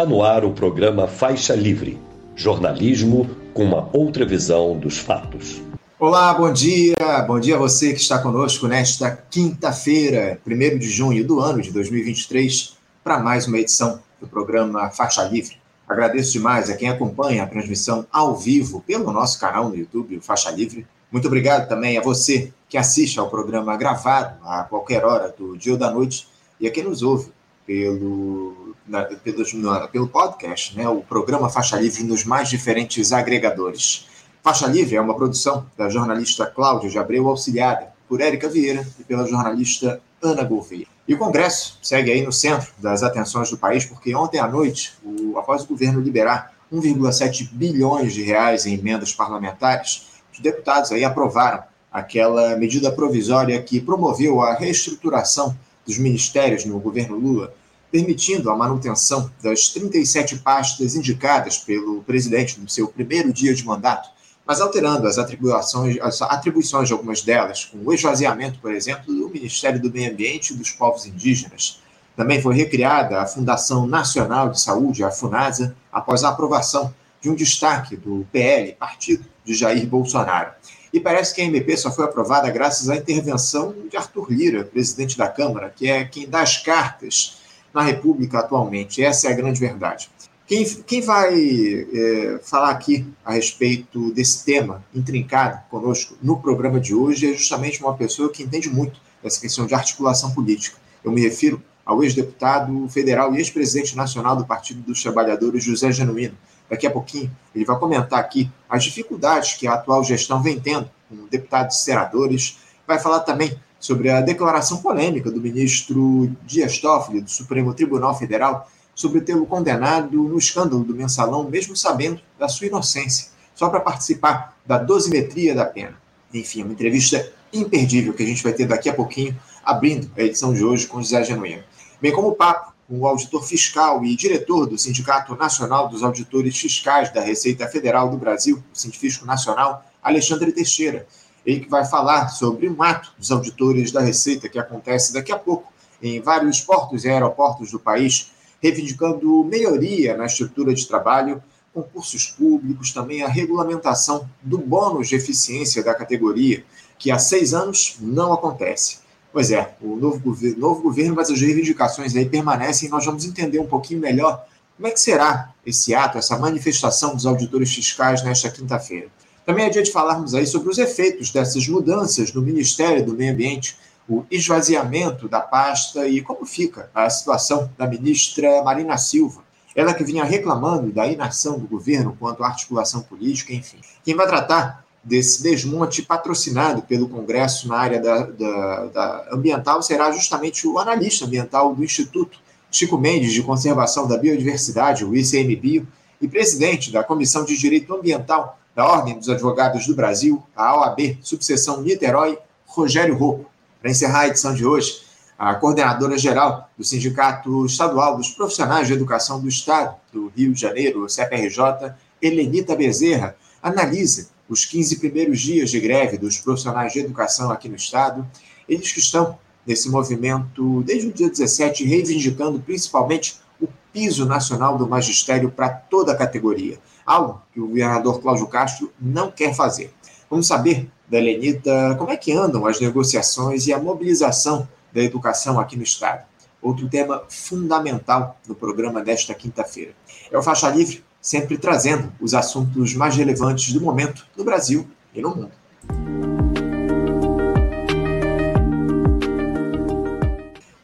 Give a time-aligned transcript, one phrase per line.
[0.00, 2.00] Está no ar o programa Faixa Livre,
[2.34, 5.60] jornalismo com uma outra visão dos fatos.
[5.98, 6.96] Olá, bom dia.
[7.26, 11.70] Bom dia a você que está conosco nesta quinta-feira, 1 de junho do ano de
[11.70, 15.58] 2023, para mais uma edição do programa Faixa Livre.
[15.86, 20.22] Agradeço demais a quem acompanha a transmissão ao vivo pelo nosso canal no YouTube, o
[20.22, 20.86] Faixa Livre.
[21.12, 25.74] Muito obrigado também a você que assiste ao programa gravado a qualquer hora do dia
[25.74, 26.26] ou da noite
[26.58, 27.30] e a quem nos ouve
[27.66, 28.59] pelo,
[28.90, 34.08] na, pelo, na, pelo podcast, né, o programa Faixa Livre nos mais diferentes agregadores.
[34.42, 39.04] Faixa Livre é uma produção da jornalista Cláudia de Abreu, auxiliada por Érica Vieira e
[39.04, 40.86] pela jornalista Ana Gouveia.
[41.06, 44.94] E o Congresso segue aí no centro das atenções do país, porque ontem à noite,
[45.04, 51.04] o, após o governo liberar 1,7 bilhões de reais em emendas parlamentares, os deputados aí
[51.04, 51.62] aprovaram
[51.92, 55.56] aquela medida provisória que promoveu a reestruturação
[55.86, 57.52] dos ministérios no governo Lula,
[57.90, 64.08] permitindo a manutenção das 37 pastas indicadas pelo presidente no seu primeiro dia de mandato,
[64.46, 69.28] mas alterando as atribuições, as atribuições de algumas delas, com o esvaziamento, por exemplo, do
[69.28, 71.80] Ministério do Meio Ambiente e dos Povos Indígenas.
[72.16, 77.34] Também foi recriada a Fundação Nacional de Saúde, a FUNASA, após a aprovação de um
[77.34, 80.50] destaque do PL, partido de Jair Bolsonaro.
[80.92, 85.16] E parece que a MP só foi aprovada graças à intervenção de Arthur Lira, presidente
[85.16, 87.39] da Câmara, que é quem dá as cartas
[87.72, 89.02] na República atualmente.
[89.02, 90.10] Essa é a grande verdade.
[90.46, 96.92] Quem, quem vai é, falar aqui a respeito desse tema intrincado conosco no programa de
[96.92, 100.76] hoje é justamente uma pessoa que entende muito dessa questão de articulação política.
[101.04, 106.36] Eu me refiro ao ex-deputado federal e ex-presidente nacional do Partido dos Trabalhadores, José Genuíno.
[106.68, 110.90] Daqui a pouquinho ele vai comentar aqui as dificuldades que a atual gestão vem tendo
[111.08, 112.58] com deputados e senadores.
[112.86, 118.70] Vai falar também sobre a declaração polêmica do ministro Dias Toffoli, do Supremo Tribunal Federal,
[118.94, 124.54] sobre tê-lo condenado no escândalo do mensalão, mesmo sabendo da sua inocência, só para participar
[124.66, 125.98] da dosimetria da pena.
[126.32, 130.52] Enfim, uma entrevista imperdível que a gente vai ter daqui a pouquinho, abrindo a edição
[130.52, 131.62] de hoje com José Genuíno.
[132.00, 136.58] Bem como o papo com o auditor fiscal e diretor do Sindicato Nacional dos Auditores
[136.58, 141.06] Fiscais da Receita Federal do Brasil, o Sindifisco Nacional, Alexandre Teixeira.
[141.44, 145.38] Ele que vai falar sobre um ato dos auditores da Receita que acontece daqui a
[145.38, 148.30] pouco em vários portos e aeroportos do país,
[148.62, 151.42] reivindicando melhoria na estrutura de trabalho,
[151.72, 156.64] concursos públicos, também a regulamentação do bônus de eficiência da categoria,
[156.98, 158.98] que há seis anos não acontece.
[159.32, 163.24] Pois é, o novo governo, novo governo, mas as reivindicações aí permanecem e nós vamos
[163.24, 164.44] entender um pouquinho melhor
[164.76, 169.08] como é que será esse ato, essa manifestação dos auditores fiscais nesta quinta-feira.
[169.44, 173.32] Também é dia de falarmos aí sobre os efeitos dessas mudanças no Ministério do Meio
[173.32, 173.76] Ambiente
[174.08, 179.42] o esvaziamento da pasta e como fica a situação da ministra Marina Silva.
[179.74, 183.78] Ela que vinha reclamando da inação do governo quanto à articulação política, enfim.
[184.04, 190.10] Quem vai tratar desse desmonte patrocinado pelo Congresso na área da, da, da ambiental será
[190.10, 192.38] justamente o analista ambiental do Instituto
[192.70, 195.86] Chico Mendes de Conservação da Biodiversidade, o ICMBio,
[196.20, 201.18] e presidente da Comissão de Direito Ambiental da Ordem dos Advogados do Brasil, a OAB,
[201.20, 203.44] subseção Niterói, Rogério Rocco.
[203.78, 205.02] Para encerrar a edição de hoje,
[205.38, 210.60] a coordenadora geral do Sindicato Estadual dos Profissionais de Educação do Estado do Rio de
[210.62, 217.50] Janeiro, CPRJ, Helenita Bezerra, analisa os 15 primeiros dias de greve dos profissionais de educação
[217.50, 218.26] aqui no Estado.
[218.66, 224.88] Eles que estão nesse movimento desde o dia 17, reivindicando principalmente o piso nacional do
[224.88, 226.78] magistério para toda a categoria,
[227.10, 229.92] algo que o governador Cláudio Castro não quer fazer.
[230.30, 235.76] Vamos saber da como é que andam as negociações e a mobilização da educação aqui
[235.76, 236.24] no Estado.
[236.62, 239.92] Outro tema fundamental no programa desta quinta-feira.
[240.30, 245.20] É o Faixa Livre, sempre trazendo os assuntos mais relevantes do momento no Brasil e
[245.20, 246.39] no mundo.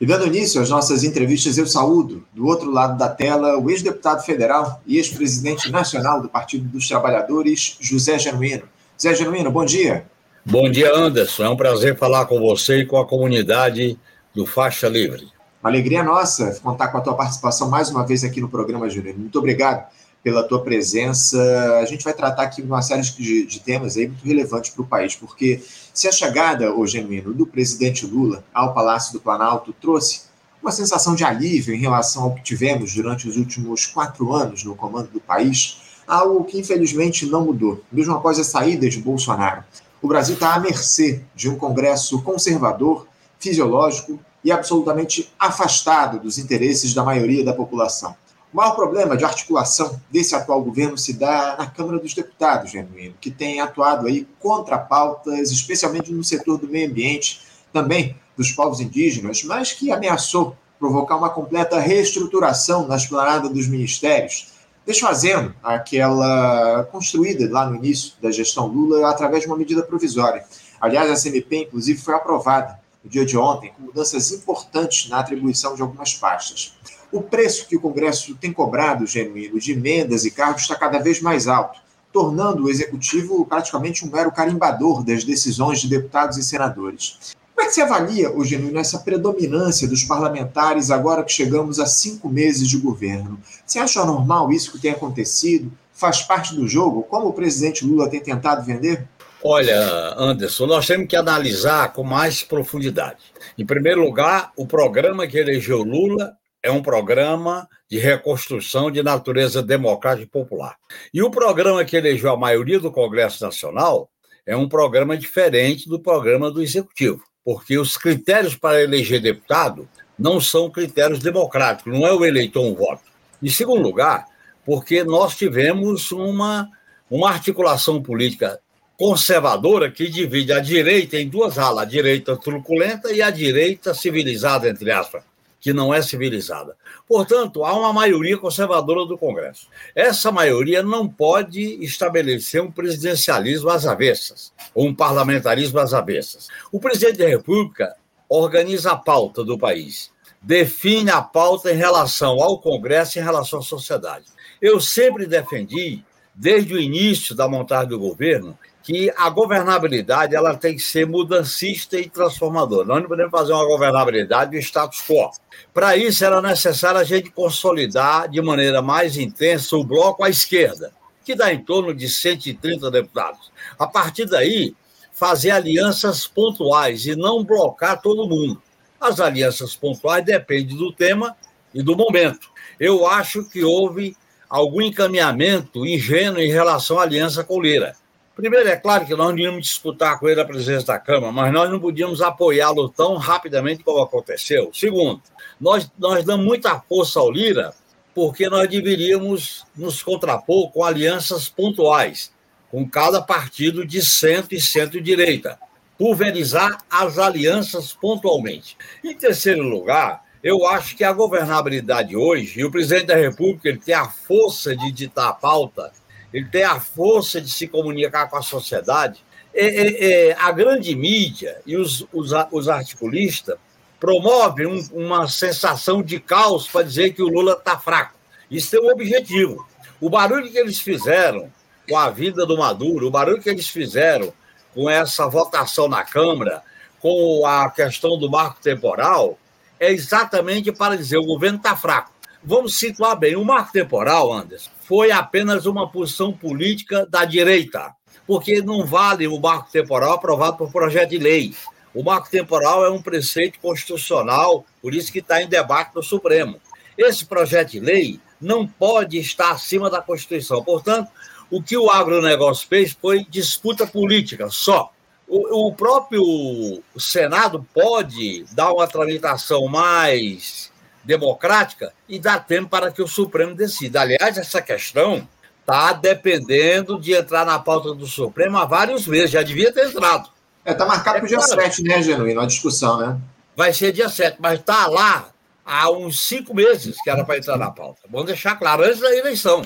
[0.06, 4.24] E dando início às nossas entrevistas, eu saúdo, do outro lado da tela, o ex-deputado
[4.24, 8.62] federal e ex-presidente nacional do Partido dos Trabalhadores, José Genuíno.
[9.02, 10.06] Zé Genuíno, bom dia.
[10.44, 11.42] Bom dia, Anderson.
[11.42, 13.98] É um prazer falar com você e com a comunidade
[14.32, 15.26] do Faixa Livre.
[15.60, 19.18] Uma alegria nossa contar com a tua participação mais uma vez aqui no programa, Júnior.
[19.18, 19.88] Muito obrigado
[20.26, 21.40] pela tua presença.
[21.80, 24.84] A gente vai tratar aqui uma série de, de temas aí muito relevantes para o
[24.84, 25.62] país, porque
[25.94, 30.22] se a chegada, ô Genuíno, do presidente Lula ao Palácio do Planalto trouxe
[30.60, 34.74] uma sensação de alívio em relação ao que tivemos durante os últimos quatro anos no
[34.74, 35.78] comando do país,
[36.08, 39.62] algo que infelizmente não mudou, mesmo após a saída de Bolsonaro.
[40.02, 43.06] O Brasil está à mercê de um Congresso conservador,
[43.38, 48.16] fisiológico e absolutamente afastado dos interesses da maioria da população.
[48.56, 53.14] O maior problema de articulação desse atual governo se dá na Câmara dos Deputados, Genuíno,
[53.20, 58.80] que tem atuado aí contra pautas, especialmente no setor do meio ambiente, também dos povos
[58.80, 64.54] indígenas, mas que ameaçou provocar uma completa reestruturação na esplanada dos ministérios,
[64.86, 70.46] desfazendo aquela construída lá no início da gestão Lula através de uma medida provisória.
[70.80, 75.74] Aliás, a CMP, inclusive, foi aprovada no dia de ontem, com mudanças importantes na atribuição
[75.74, 76.74] de algumas pastas.
[77.12, 81.20] O preço que o Congresso tem cobrado, genuíno, de emendas e cargos está cada vez
[81.20, 81.80] mais alto,
[82.12, 87.34] tornando o Executivo praticamente um mero carimbador das decisões de deputados e senadores.
[87.54, 91.86] Como é que você avalia, o Genuíno, essa predominância dos parlamentares agora que chegamos a
[91.86, 93.38] cinco meses de governo?
[93.64, 95.72] Você acha normal isso que tem acontecido?
[95.92, 97.02] Faz parte do jogo?
[97.04, 99.08] Como o presidente Lula tem tentado vender?
[99.42, 103.18] Olha, Anderson, nós temos que analisar com mais profundidade.
[103.56, 109.62] Em primeiro lugar, o programa que elegeu Lula é um programa de reconstrução de natureza
[109.62, 110.76] democrática e popular.
[111.14, 114.10] E o programa que elegeu a maioria do Congresso Nacional
[114.44, 119.88] é um programa diferente do programa do Executivo, porque os critérios para eleger deputado
[120.18, 123.02] não são critérios democráticos, não é o eleitor um voto.
[123.42, 124.26] Em segundo lugar,
[124.64, 126.68] porque nós tivemos uma,
[127.10, 128.58] uma articulação política
[128.98, 134.68] conservadora que divide a direita em duas alas, a direita truculenta e a direita civilizada,
[134.68, 135.22] entre aspas
[135.66, 136.76] que não é civilizada.
[137.08, 139.66] Portanto, há uma maioria conservadora do Congresso.
[139.96, 146.46] Essa maioria não pode estabelecer um presidencialismo às avessas, ou um parlamentarismo às avessas.
[146.70, 147.96] O presidente da República
[148.28, 153.58] organiza a pauta do país, define a pauta em relação ao Congresso e em relação
[153.58, 154.26] à sociedade.
[154.62, 160.76] Eu sempre defendi, desde o início da montagem do governo, que a governabilidade ela tem
[160.76, 162.86] que ser mudancista e transformadora.
[162.86, 165.28] Nós não podemos fazer uma governabilidade do status quo.
[165.74, 170.92] Para isso, era necessário a gente consolidar de maneira mais intensa o bloco à esquerda,
[171.24, 173.50] que dá em torno de 130 deputados.
[173.76, 174.72] A partir daí,
[175.10, 178.62] fazer alianças pontuais e não blocar todo mundo.
[179.00, 181.36] As alianças pontuais dependem do tema
[181.74, 182.48] e do momento.
[182.78, 184.16] Eu acho que houve
[184.48, 187.96] algum encaminhamento ingênuo em relação à aliança com Lira
[188.36, 191.50] Primeiro, é claro que nós não íamos disputar com ele a presidência da Câmara, mas
[191.50, 194.70] nós não podíamos apoiá-lo tão rapidamente como aconteceu.
[194.74, 195.22] Segundo,
[195.58, 197.72] nós, nós damos muita força ao Lira
[198.14, 202.30] porque nós deveríamos nos contrapor com alianças pontuais,
[202.70, 205.58] com cada partido de centro e centro-direita,
[205.98, 208.76] pulverizar as alianças pontualmente.
[209.02, 213.78] Em terceiro lugar, eu acho que a governabilidade hoje, e o presidente da República ele
[213.78, 215.90] tem a força de ditar a pauta,
[216.32, 219.24] ele tem a força de se comunicar com a sociedade.
[219.54, 223.56] É, é, é, a grande mídia e os, os, os articulistas
[223.98, 228.14] promovem um, uma sensação de caos para dizer que o Lula está fraco.
[228.50, 229.66] Isso é um objetivo.
[230.00, 231.50] O barulho que eles fizeram
[231.88, 234.32] com a vida do Maduro, o barulho que eles fizeram
[234.74, 236.62] com essa votação na Câmara,
[237.00, 239.38] com a questão do marco temporal,
[239.80, 242.12] é exatamente para dizer o governo está fraco.
[242.48, 243.34] Vamos situar bem.
[243.34, 247.92] O marco temporal, Anderson, foi apenas uma posição política da direita,
[248.24, 251.56] porque não vale o marco temporal aprovado por projeto de lei.
[251.92, 256.60] O marco temporal é um preceito constitucional, por isso que está em debate no Supremo.
[256.96, 260.62] Esse projeto de lei não pode estar acima da Constituição.
[260.62, 261.10] Portanto,
[261.50, 264.92] o que o agronegócio fez foi disputa política só.
[265.26, 270.70] O, o próprio Senado pode dar uma tramitação mais
[271.06, 274.00] democrática e dá tempo para que o Supremo decida.
[274.00, 275.26] Aliás, essa questão
[275.60, 280.28] está dependendo de entrar na pauta do Supremo há vários meses, já devia ter entrado.
[280.60, 281.62] Está é, tá marcado é, para o dia claro.
[281.62, 282.40] 7, né, Genuíno?
[282.40, 283.18] A discussão, né?
[283.54, 285.30] Vai ser dia 7, mas está lá
[285.64, 288.02] há uns cinco meses que era para entrar na pauta.
[288.10, 289.62] Vamos deixar claro, antes da eleição.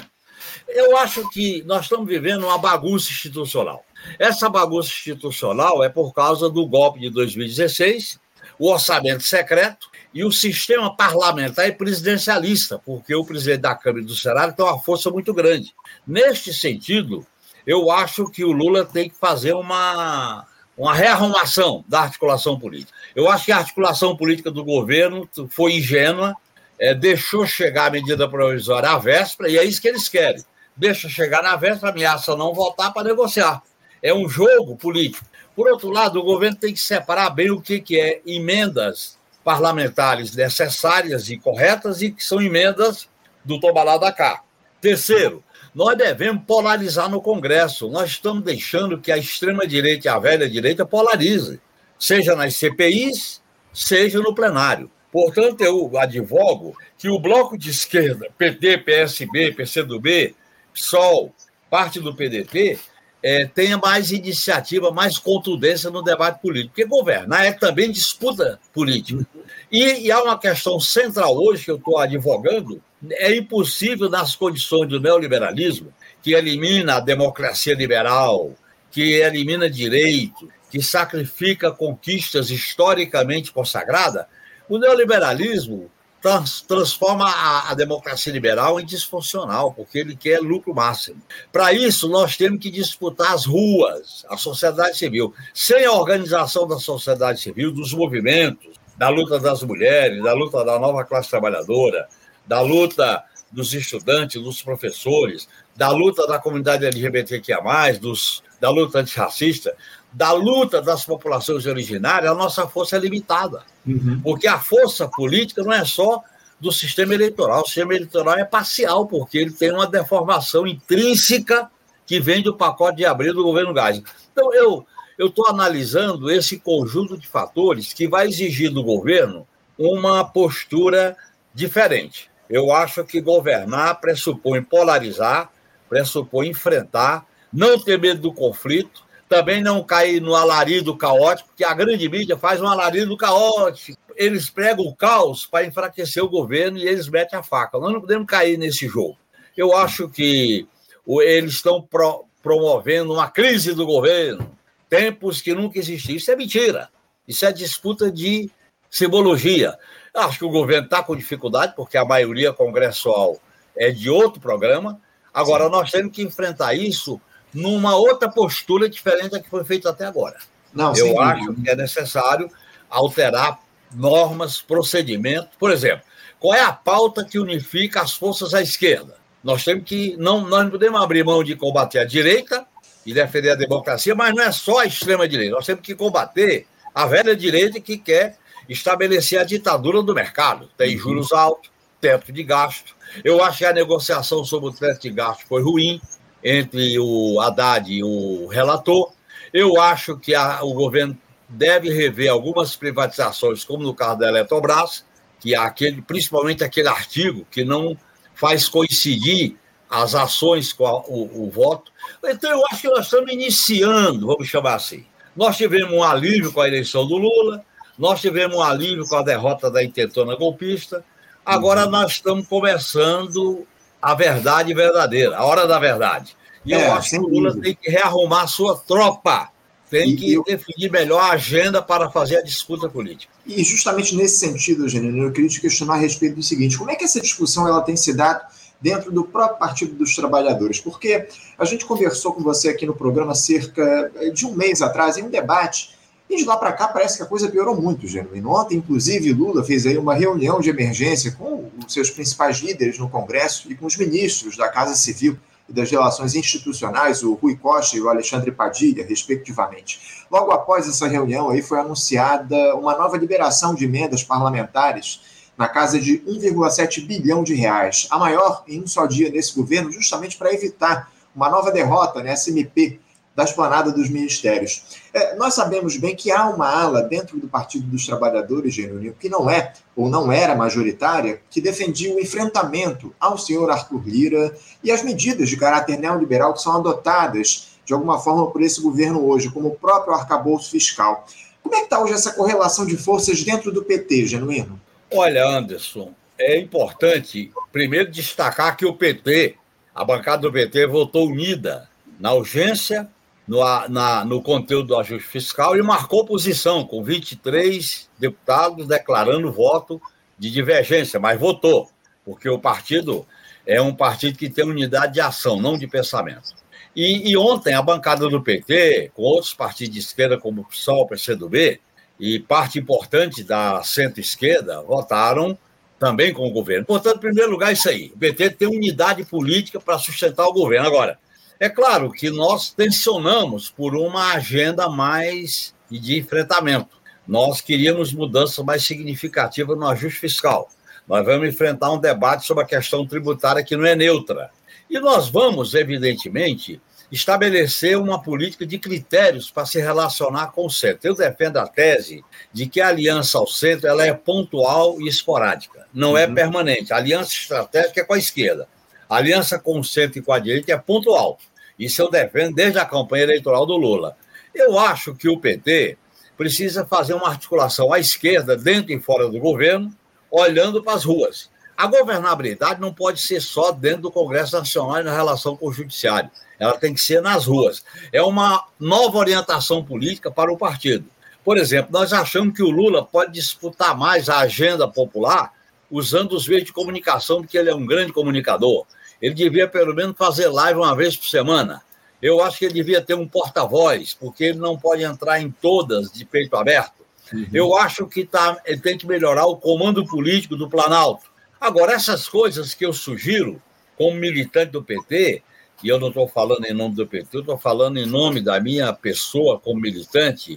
[0.69, 3.85] Eu acho que nós estamos vivendo uma bagunça institucional.
[4.19, 8.19] Essa bagunça institucional é por causa do golpe de 2016,
[8.59, 14.07] o orçamento secreto e o sistema parlamentar é presidencialista, porque o presidente da Câmara e
[14.07, 15.73] do Senado tem uma força muito grande.
[16.07, 17.25] Neste sentido,
[17.67, 20.45] eu acho que o Lula tem que fazer uma,
[20.77, 22.93] uma rearrumação da articulação política.
[23.15, 26.35] Eu acho que a articulação política do governo foi ingênua,
[26.79, 30.43] é, deixou chegar a medida provisória à véspera, e é isso que eles querem.
[30.77, 33.63] Deixa chegar na véspera, ameaça não voltar para negociar.
[34.03, 35.25] É um jogo político.
[35.55, 40.35] Por outro lado, o governo tem que separar bem o que, que é emendas parlamentares
[40.35, 43.09] necessárias e corretas e que são emendas
[43.45, 44.43] do Tobalá da cá.
[44.81, 45.43] Terceiro,
[45.75, 47.89] nós devemos polarizar no Congresso.
[47.89, 51.61] Nós estamos deixando que a extrema-direita e a velha-direita polarizem,
[51.99, 53.43] seja nas CPIs,
[53.73, 54.91] seja no plenário.
[55.13, 60.35] Portanto, eu advogo que o bloco de esquerda, PT, PSB, PCdoB,
[60.73, 61.35] PSOL,
[61.69, 62.79] parte do PDT,
[63.23, 66.75] é, tenha mais iniciativa, mais contundência no debate político.
[66.75, 69.27] Porque governar é também disputa política.
[69.71, 74.89] E, e há uma questão central hoje que eu estou advogando: é impossível, nas condições
[74.89, 78.55] do neoliberalismo, que elimina a democracia liberal,
[78.91, 84.25] que elimina direito, que sacrifica conquistas historicamente consagradas,
[84.69, 91.21] o neoliberalismo trans, transforma a, a, democracia liberal em disfuncional, porque ele quer lucro máximo.
[91.53, 95.35] Para isso, nós temos que disputar as ruas, a sociedade civil.
[95.55, 100.79] Sem a organização da sociedade civil, dos movimentos, da luta das mulheres, da luta da
[100.79, 102.07] nova classe trabalhadora,
[102.47, 107.59] da luta dos estudantes, dos professores, da luta da comunidade LGBTQIA,
[108.01, 109.75] dos, da luta antirracista,
[110.13, 113.63] da luta das populações originárias, a nossa força é limitada.
[113.87, 114.21] Uhum.
[114.23, 116.23] Porque a força política não é só
[116.59, 121.71] do sistema eleitoral, o sistema eleitoral é parcial, porque ele tem uma deformação intrínseca
[122.05, 124.03] que vem do pacote de abril do governo Gás.
[124.33, 124.87] Então, eu
[125.19, 129.47] estou analisando esse conjunto de fatores que vai exigir do governo
[129.79, 131.17] uma postura
[131.55, 132.31] diferente.
[132.49, 135.51] Eu acho que governar pressupõe polarizar,
[135.89, 141.73] pressupõe enfrentar, não ter medo do conflito, também não cair no alarido caótico, porque a
[141.73, 143.97] grande mídia faz um alarido caótico.
[144.17, 147.79] Eles pregam o caos para enfraquecer o governo e eles metem a faca.
[147.79, 149.17] Nós não podemos cair nesse jogo.
[149.57, 150.67] Eu acho que
[151.07, 154.51] eles estão pro, promovendo uma crise do governo,
[154.89, 156.17] tempos que nunca existiram.
[156.17, 156.89] Isso é mentira.
[157.29, 158.51] Isso é disputa de
[158.91, 159.79] simbologia.
[160.13, 163.39] Acho que o governo está com dificuldade, porque a maioria congressual
[163.77, 165.01] é de outro programa.
[165.33, 165.71] Agora, Sim.
[165.71, 167.21] nós temos que enfrentar isso
[167.53, 170.37] numa outra postura diferente da que foi feita até agora.
[170.73, 172.51] Não, Eu acho que é necessário
[172.89, 173.59] alterar
[173.95, 175.51] normas, procedimentos.
[175.59, 176.05] Por exemplo,
[176.39, 179.17] qual é a pauta que unifica as forças à esquerda?
[179.43, 182.67] Nós temos que não, nós não podemos abrir mão de combater a direita
[183.05, 185.55] e defender a democracia, mas não é só a extrema direita.
[185.55, 188.37] Nós temos que combater a velha direita que quer
[188.69, 190.69] estabelecer a ditadura do mercado.
[190.77, 191.03] Tem uhum.
[191.03, 192.95] juros altos, teto de gasto.
[193.25, 196.01] Eu acho que a negociação sobre o teto de gasto foi ruim
[196.43, 199.13] entre o Haddad e o relator.
[199.53, 201.17] Eu acho que a, o governo
[201.49, 205.05] deve rever algumas privatizações, como no caso da Eletrobras,
[205.41, 207.97] que é aquele, principalmente aquele artigo que não
[208.35, 209.57] faz coincidir
[209.89, 211.91] as ações com a, o, o, voto.
[212.25, 215.05] Então, eu acho que nós estamos iniciando, vamos chamar assim.
[215.35, 217.65] Nós tivemos um alívio com a eleição do Lula,
[217.99, 221.05] nós tivemos um alívio com a derrota da intentona golpista,
[221.45, 221.91] agora uhum.
[221.91, 223.67] nós estamos começando
[224.01, 226.37] a verdade verdadeira, a hora da verdade.
[226.65, 229.51] E é, eu acho que o Lula tem que rearrumar a sua tropa,
[229.91, 230.45] tem e, que eu...
[230.45, 233.33] definir melhor a agenda para fazer a disputa política.
[233.47, 236.97] E justamente nesse sentido, Eugênio, eu queria te questionar a respeito do seguinte: como é
[236.97, 238.41] que essa discussão ela tem se dado
[238.81, 240.81] dentro do próprio Partido dos Trabalhadores?
[240.81, 241.27] Porque
[241.59, 245.31] a gente conversou com você aqui no programa cerca de um mês atrás, em um
[245.31, 245.99] debate
[246.31, 248.51] e de lá para cá parece que a coisa piorou muito, Genuíno.
[248.53, 253.11] Ontem, inclusive, Lula fez aí uma reunião de emergência com os seus principais líderes no
[253.11, 255.37] Congresso e com os ministros da Casa Civil
[255.69, 260.25] e das Relações Institucionais, o Rui Costa e o Alexandre Padilha, respectivamente.
[260.31, 265.21] Logo após essa reunião, aí foi anunciada uma nova liberação de emendas parlamentares
[265.59, 269.91] na casa de 1,7 bilhão de reais, a maior em um só dia nesse governo,
[269.91, 273.01] justamente para evitar uma nova derrota nessa MP
[273.41, 275.01] da esplanada dos ministérios.
[275.15, 279.31] É, nós sabemos bem que há uma ala dentro do Partido dos Trabalhadores, Genuíno, que
[279.31, 284.55] não é ou não era majoritária, que defendia o enfrentamento ao senhor Arthur Lira
[284.85, 289.27] e as medidas de caráter neoliberal que são adotadas de alguma forma por esse governo
[289.27, 291.27] hoje, como o próprio arcabouço fiscal.
[291.63, 294.79] Como é que está hoje essa correlação de forças dentro do PT, Genuíno?
[295.11, 299.57] Olha, Anderson, é importante primeiro destacar que o PT,
[299.95, 303.09] a bancada do PT, votou unida na urgência
[303.51, 310.01] no, na, no conteúdo do ajuste fiscal e marcou posição, com 23 deputados declarando voto
[310.39, 311.91] de divergência, mas votou,
[312.25, 313.27] porque o partido
[313.67, 316.55] é um partido que tem unidade de ação, não de pensamento.
[316.95, 321.09] E, e ontem a bancada do PT, com outros partidos de esquerda, como o PSOL,
[321.09, 321.81] PCdoB,
[322.21, 325.59] e parte importante da centro-esquerda, votaram
[325.99, 326.87] também com o governo.
[326.87, 328.13] Portanto, em primeiro lugar, isso aí.
[328.15, 330.87] O PT tem unidade política para sustentar o governo.
[330.87, 331.19] Agora,
[331.61, 336.97] é claro que nós tensionamos por uma agenda mais de enfrentamento.
[337.29, 340.71] Nós queríamos mudança mais significativa no ajuste fiscal.
[341.07, 344.51] Nós vamos enfrentar um debate sobre a questão tributária que não é neutra.
[344.89, 346.81] E nós vamos, evidentemente,
[347.13, 351.09] estabelecer uma política de critérios para se relacionar com o centro.
[351.09, 355.87] Eu defendo a tese de que a aliança ao centro ela é pontual e esporádica,
[355.93, 356.33] não é uhum.
[356.33, 356.93] é permanente.
[356.93, 358.67] A aliança estratégica é com a esquerda.
[359.09, 361.39] A aliança com o centro e com a direita é pontual.
[361.81, 364.17] Isso eu defendo desde a campanha eleitoral do Lula.
[364.55, 365.97] Eu acho que o PT
[366.37, 369.93] precisa fazer uma articulação à esquerda, dentro e fora do governo,
[370.31, 371.51] olhando para as ruas.
[371.77, 375.73] A governabilidade não pode ser só dentro do Congresso Nacional e na relação com o
[375.73, 377.83] Judiciário ela tem que ser nas ruas.
[378.13, 381.07] É uma nova orientação política para o partido.
[381.43, 385.55] Por exemplo, nós achamos que o Lula pode disputar mais a agenda popular
[385.91, 388.85] usando os meios de comunicação, porque ele é um grande comunicador.
[389.21, 391.83] Ele devia, pelo menos, fazer live uma vez por semana.
[392.23, 396.13] Eu acho que ele devia ter um porta-voz, porque ele não pode entrar em todas
[396.13, 397.01] de peito aberto.
[397.33, 397.47] Uhum.
[397.53, 401.31] Eu acho que tá, ele tem que melhorar o comando político do Planalto.
[401.61, 403.61] Agora, essas coisas que eu sugiro,
[403.97, 405.43] como militante do PT,
[405.83, 408.61] e eu não estou falando em nome do PT, eu estou falando em nome da
[408.61, 410.57] minha pessoa como militante,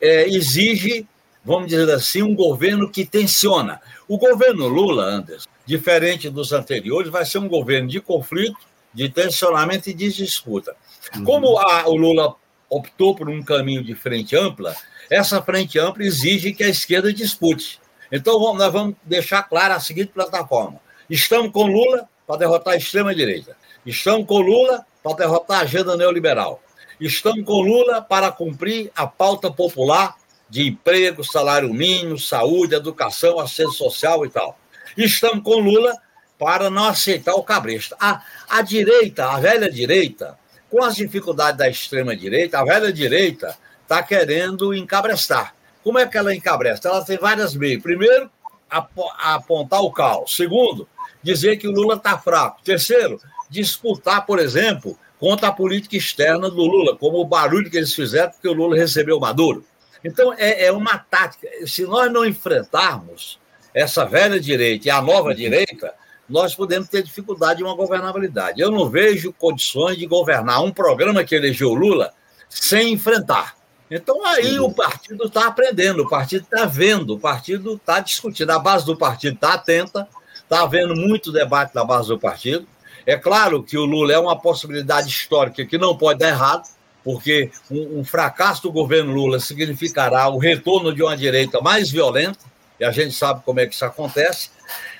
[0.00, 1.06] é, exige,
[1.44, 3.80] vamos dizer assim, um governo que tensiona.
[4.08, 8.56] O governo Lula, Anderson, diferente dos anteriores, vai ser um governo de conflito,
[8.94, 10.74] de tensionamento e de disputa.
[11.14, 11.24] Uhum.
[11.24, 12.34] Como a, o Lula
[12.70, 14.74] optou por um caminho de frente ampla,
[15.10, 17.80] essa frente ampla exige que a esquerda dispute.
[18.10, 20.80] Então, nós vamos deixar clara a seguinte plataforma:
[21.10, 23.56] estamos com Lula para derrotar a extrema-direita.
[23.84, 26.62] Estamos com Lula para derrotar a agenda neoliberal.
[27.00, 30.14] Estamos com Lula para cumprir a pauta popular
[30.48, 34.58] de emprego, salário mínimo, saúde, educação, assistência social e tal.
[34.96, 35.94] Estamos com Lula
[36.38, 37.96] para não aceitar o cabresta.
[38.00, 40.38] A, a direita, a velha direita,
[40.70, 45.54] com as dificuldades da extrema-direita, a velha direita está querendo encabrestar.
[45.82, 46.88] Como é que ela encabresta?
[46.88, 47.82] Ela tem várias meios.
[47.82, 48.30] Primeiro,
[48.68, 50.34] apontar o caos.
[50.34, 50.88] Segundo,
[51.22, 52.60] dizer que o Lula está fraco.
[52.64, 57.94] Terceiro, disputar, por exemplo, contra a política externa do Lula, como o barulho que eles
[57.94, 59.64] fizeram porque o Lula recebeu Maduro.
[60.04, 61.48] Então, é, é uma tática.
[61.66, 63.38] Se nós não enfrentarmos
[63.76, 65.92] essa velha direita e a nova direita,
[66.26, 68.58] nós podemos ter dificuldade de uma governabilidade.
[68.58, 72.10] Eu não vejo condições de governar um programa que elegeu Lula
[72.48, 73.54] sem enfrentar.
[73.90, 78.50] Então, aí o partido está aprendendo, o partido está vendo, o partido está discutindo.
[78.50, 82.66] A base do partido está atenta, está havendo muito debate na base do partido.
[83.04, 86.66] É claro que o Lula é uma possibilidade histórica que não pode dar errado,
[87.04, 92.55] porque um, um fracasso do governo Lula significará o retorno de uma direita mais violenta,
[92.78, 94.50] e a gente sabe como é que isso acontece.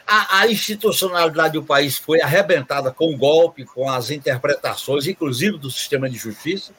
[0.07, 5.71] A, a, institucionalidade do país foi arrebentada com o golpe, com as interpretações, inclusive do
[5.71, 6.73] sistema de justiça.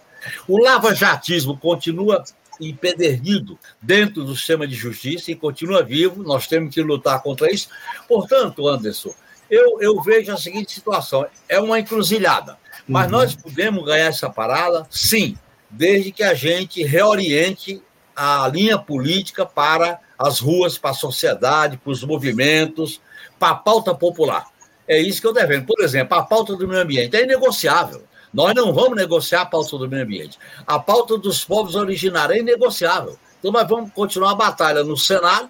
[0.47, 2.23] O lava-jatismo continua
[2.59, 6.23] empedernido dentro do sistema de justiça e continua vivo.
[6.23, 7.69] Nós temos que lutar contra isso.
[8.07, 9.13] Portanto, Anderson,
[9.49, 12.57] eu, eu vejo a seguinte situação: é uma encruzilhada.
[12.87, 13.11] Mas uhum.
[13.11, 15.37] nós podemos ganhar essa parada, sim,
[15.69, 17.81] desde que a gente reoriente
[18.17, 22.99] a linha política para as ruas, para a sociedade, para os movimentos,
[23.37, 24.45] para a pauta popular.
[24.87, 25.65] É isso que eu defendo.
[25.65, 28.03] Por exemplo, a pauta do meio ambiente é inegociável.
[28.33, 30.39] Nós não vamos negociar a pauta do meio ambiente.
[30.65, 33.17] A pauta dos povos originários é inegociável.
[33.39, 35.49] Então, nós vamos continuar a batalha no Senado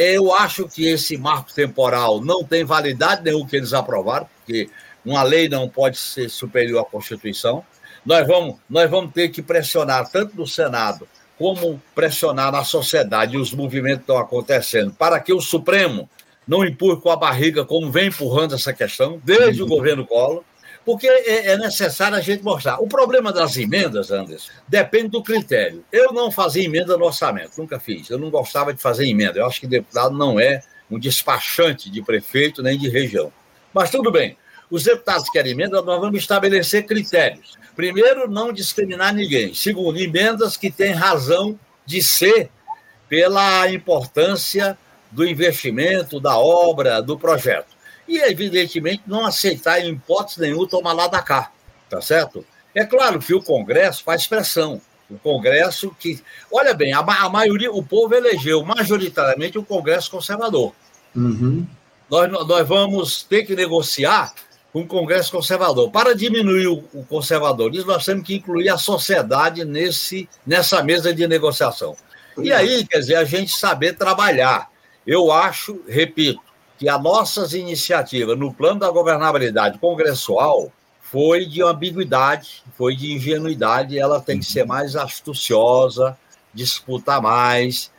[0.00, 4.70] eu acho que esse marco temporal não tem validade nenhum que eles aprovaram, porque
[5.04, 7.64] uma lei não pode ser superior à Constituição.
[8.06, 13.38] Nós vamos, nós vamos ter que pressionar tanto no Senado como pressionar na sociedade e
[13.38, 16.08] os movimentos que estão acontecendo para que o Supremo
[16.46, 19.70] não empurre com a barriga como vem empurrando essa questão desde o uhum.
[19.70, 20.42] governo Collor
[20.88, 22.80] porque é, é, necessário a gente mostrar.
[22.80, 25.84] O problema das emendas, Anderson, depende do critério.
[25.92, 28.08] Eu não fazia emenda no orçamento, nunca fiz.
[28.08, 29.38] Eu não gostava de fazer emenda.
[29.38, 33.30] Eu acho que deputado não é um despachante de prefeito nem de região.
[33.74, 34.34] Mas tudo bem.
[34.70, 37.56] Os deputados querem emenda, nós vamos estabelecer critérios.
[37.74, 39.54] Primeiro, não discriminar ninguém.
[39.54, 42.50] Segundo, emendas que têm razão de ser
[43.08, 44.76] pela importância
[45.10, 51.06] do investimento, da obra, do projeto e, evidentemente, não aceitar em hipótese nenhuma tomar lá
[51.06, 51.50] da cá,
[51.88, 52.44] tá certo?
[52.74, 54.80] É claro que o Congresso faz pressão.
[55.10, 56.22] O Congresso que.
[56.52, 60.72] Olha bem, a, a maioria, o povo elegeu majoritariamente o Congresso conservador.
[61.16, 61.66] Uhum.
[62.10, 64.32] Nós, nós vamos ter que negociar
[64.72, 65.90] com o Congresso conservador.
[65.90, 71.96] Para diminuir o, conservadorismo, nós temos que incluir a sociedade nesse, nessa mesa de negociação.
[72.36, 74.70] E aí, quer dizer, a gente saber trabalhar.
[75.06, 76.40] Eu acho, repito,
[76.78, 83.98] que as nossas iniciativas no plano da governabilidade congressual foi de ambiguidade, foi de ingenuidade,
[83.98, 86.16] ela tem que ser mais astuciosa,
[86.52, 87.90] disputar mais,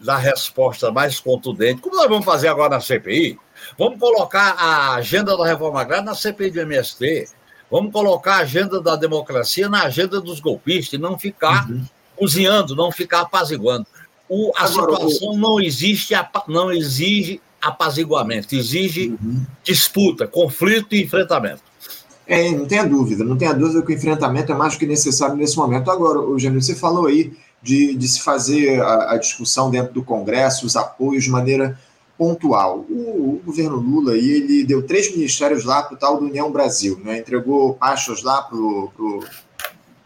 [0.00, 1.80] dar resposta mais contundente.
[1.80, 3.38] Como nós vamos fazer agora na CPI?
[3.78, 7.28] Vamos colocar a agenda da reforma agrária na CPI do MST.
[7.70, 11.84] Vamos colocar a agenda da democracia na agenda dos golpistas e não ficar uhum.
[12.16, 13.86] cozinhando, não ficar apaziguando.
[14.28, 15.36] O, a Agora, situação o...
[15.36, 16.14] não existe,
[16.48, 19.44] não exige apaziguamento, exige uhum.
[19.62, 21.62] disputa, conflito e enfrentamento.
[22.26, 25.36] É, não tenha dúvida, não tenha dúvida que o enfrentamento é mais do que necessário
[25.36, 25.90] nesse momento.
[25.90, 30.66] Agora, Eugênio, você falou aí de, de se fazer a, a, discussão dentro do Congresso,
[30.66, 31.78] os apoios de maneira
[32.16, 32.84] pontual.
[32.88, 36.50] O, o governo Lula aí, ele deu três ministérios lá para o tal do União
[36.50, 37.18] Brasil, né?
[37.18, 39.22] entregou pastas lá para o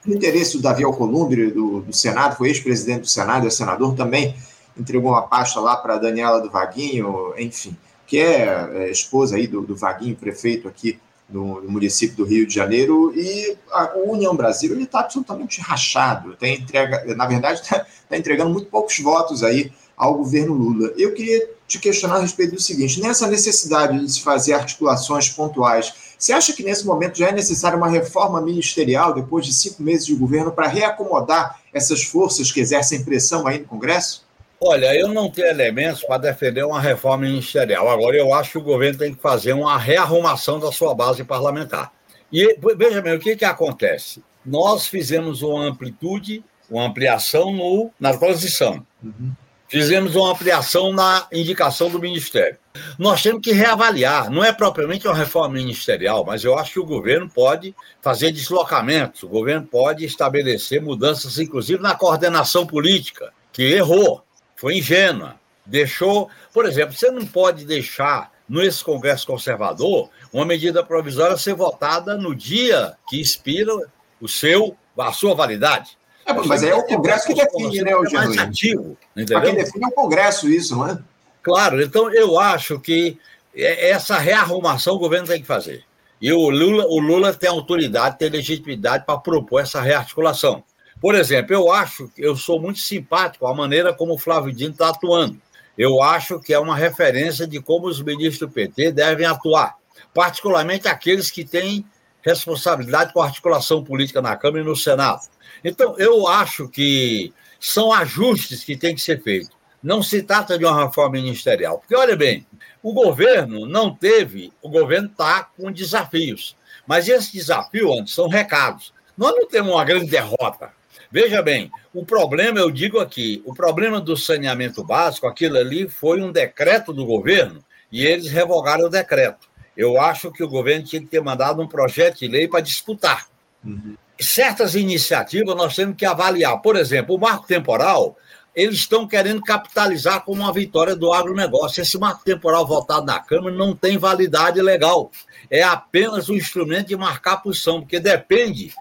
[0.07, 4.35] interesse do Davi Alcolumbre, do, do Senado, foi ex-presidente do Senado, é senador também,
[4.77, 9.63] entregou uma pasta lá para Daniela do Vaguinho, enfim, que é, é esposa aí do,
[9.63, 14.73] do Vaguinho, prefeito aqui no, no, município do Rio de Janeiro, e a União Brasil
[14.73, 19.71] ele está absolutamente rachado, tem entrega, na verdade está tá entregando muito poucos votos aí
[20.01, 20.95] ao governo Lula.
[20.97, 25.93] Eu queria te questionar a respeito do seguinte: nessa necessidade de se fazer articulações pontuais,
[26.19, 30.07] você acha que nesse momento já é necessária uma reforma ministerial, depois de cinco meses
[30.07, 34.25] de governo, para reacomodar essas forças que exercem pressão aí no Congresso?
[34.63, 37.89] Olha, eu não tenho elementos para defender uma reforma ministerial.
[37.89, 41.93] Agora, eu acho que o governo tem que fazer uma rearrumação da sua base parlamentar.
[42.33, 44.23] E veja bem, o que, que acontece?
[44.45, 48.85] Nós fizemos uma amplitude, uma ampliação no, na transição.
[49.03, 49.33] Uhum.
[49.71, 52.59] Fizemos uma ampliação na indicação do Ministério.
[52.99, 56.85] Nós temos que reavaliar, não é propriamente uma reforma ministerial, mas eu acho que o
[56.85, 64.25] governo pode fazer deslocamentos, o governo pode estabelecer mudanças, inclusive na coordenação política, que errou
[64.61, 65.37] foi ingênua.
[65.65, 72.17] Deixou, por exemplo, você não pode deixar nesse Congresso Conservador uma medida provisória ser votada
[72.17, 73.73] no dia que expira
[74.21, 75.97] o seu, a sua validade.
[76.31, 78.25] É, mas é o Congresso que define, né, Eugênio?
[78.25, 79.43] É mais ativo, entendeu?
[79.43, 80.99] quem define é o Congresso isso, não é?
[81.43, 83.19] Claro, então eu acho que
[83.55, 85.85] é, essa rearrumação o governo tem que fazer.
[86.21, 90.63] E o Lula, o Lula tem autoridade, tem legitimidade para propor essa rearticulação.
[91.01, 94.91] Por exemplo, eu acho, eu sou muito simpático à maneira como o Flávio Dino está
[94.91, 95.41] atuando.
[95.79, 99.77] Eu acho que é uma referência de como os ministros do PT devem atuar,
[100.13, 101.87] particularmente aqueles que têm
[102.23, 105.23] responsabilidade com a articulação política na Câmara e no Senado.
[105.65, 109.51] Então, eu acho que são ajustes que têm que ser feitos.
[109.83, 111.79] Não se trata de uma reforma ministerial.
[111.79, 112.47] Porque, olha bem,
[112.83, 116.57] o governo não teve, o governo está com desafios.
[116.87, 118.93] Mas esse desafio, antes, são recados.
[119.17, 120.73] Nós não temos uma grande derrota.
[121.11, 126.23] Veja bem, o problema, eu digo aqui, o problema do saneamento básico, aquilo ali foi
[126.23, 129.49] um decreto do governo e eles revogaram o decreto.
[129.77, 133.27] Eu acho que o governo tinha que ter mandado um projeto de lei para disputar.
[133.65, 133.97] Uhum.
[134.21, 136.61] Certas iniciativas nós temos que avaliar.
[136.61, 138.17] Por exemplo, o marco temporal,
[138.55, 141.81] eles estão querendo capitalizar como uma vitória do agronegócio.
[141.81, 145.11] Esse marco temporal votado na Câmara não tem validade legal.
[145.51, 148.73] É apenas um instrumento de marcar posição, porque depende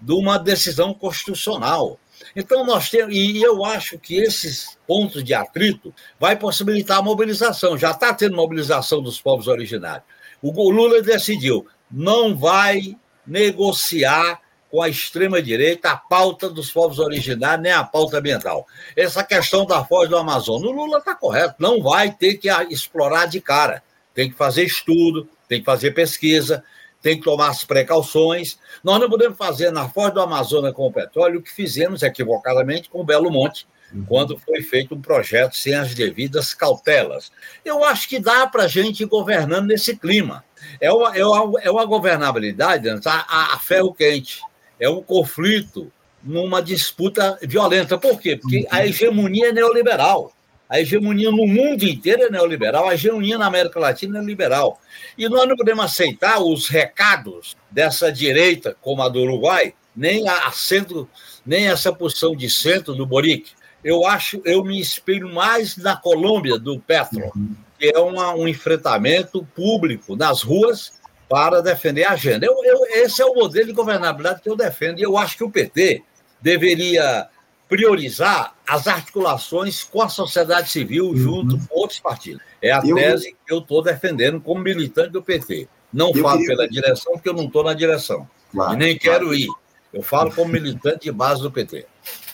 [0.00, 1.98] de uma decisão constitucional.
[2.34, 7.76] Então, nós temos, e eu acho que esses pontos de atrito vai possibilitar a mobilização.
[7.76, 10.04] Já está tendo mobilização dos povos originários.
[10.42, 17.72] O Lula decidiu, não vai negociar com a extrema-direita a pauta dos povos originários, nem
[17.72, 18.66] a pauta ambiental.
[18.96, 23.26] Essa questão da foz do Amazonas, o Lula está correto, não vai ter que explorar
[23.26, 23.82] de cara.
[24.14, 26.64] Tem que fazer estudo, tem que fazer pesquisa,
[27.02, 28.58] tem que tomar as precauções.
[28.82, 32.88] Nós não podemos fazer na Foz do Amazonas com o petróleo o que fizemos equivocadamente
[32.88, 34.04] com o Belo Monte, uhum.
[34.06, 37.30] quando foi feito um projeto sem as devidas cautelas.
[37.64, 40.44] Eu acho que dá para a gente ir governando nesse clima.
[40.80, 44.40] É uma, é uma, é uma governabilidade a, a ferro quente,
[44.78, 45.90] é um conflito
[46.22, 47.96] numa disputa violenta.
[47.96, 48.36] Por quê?
[48.36, 50.32] Porque a hegemonia é neoliberal.
[50.68, 54.80] A hegemonia no mundo inteiro é neoliberal, a hegemonia na América Latina é liberal.
[55.16, 60.50] E nós não podemos aceitar os recados dessa direita, como a do Uruguai, nem a
[60.50, 61.08] centro,
[61.44, 63.52] nem essa posição de centro do Boric.
[63.84, 67.30] Eu acho, eu me inspiro mais na Colômbia do Petro,
[67.78, 70.94] que é uma, um enfrentamento público nas ruas
[71.28, 72.46] para defender a agenda.
[72.46, 75.44] Eu, eu, esse é o modelo de governabilidade que eu defendo, e eu acho que
[75.44, 76.02] o PT
[76.40, 77.28] deveria
[77.68, 81.16] priorizar as articulações com a sociedade civil uhum.
[81.16, 82.40] junto com outros partidos.
[82.62, 82.94] É a eu...
[82.94, 85.68] tese que eu estou defendendo como militante do PT.
[85.92, 86.56] Não falo queria...
[86.56, 88.28] pela direção, porque eu não estou na direção.
[88.52, 89.18] Claro, e nem claro.
[89.20, 89.48] quero ir.
[89.92, 91.86] Eu falo como militante de base do PT.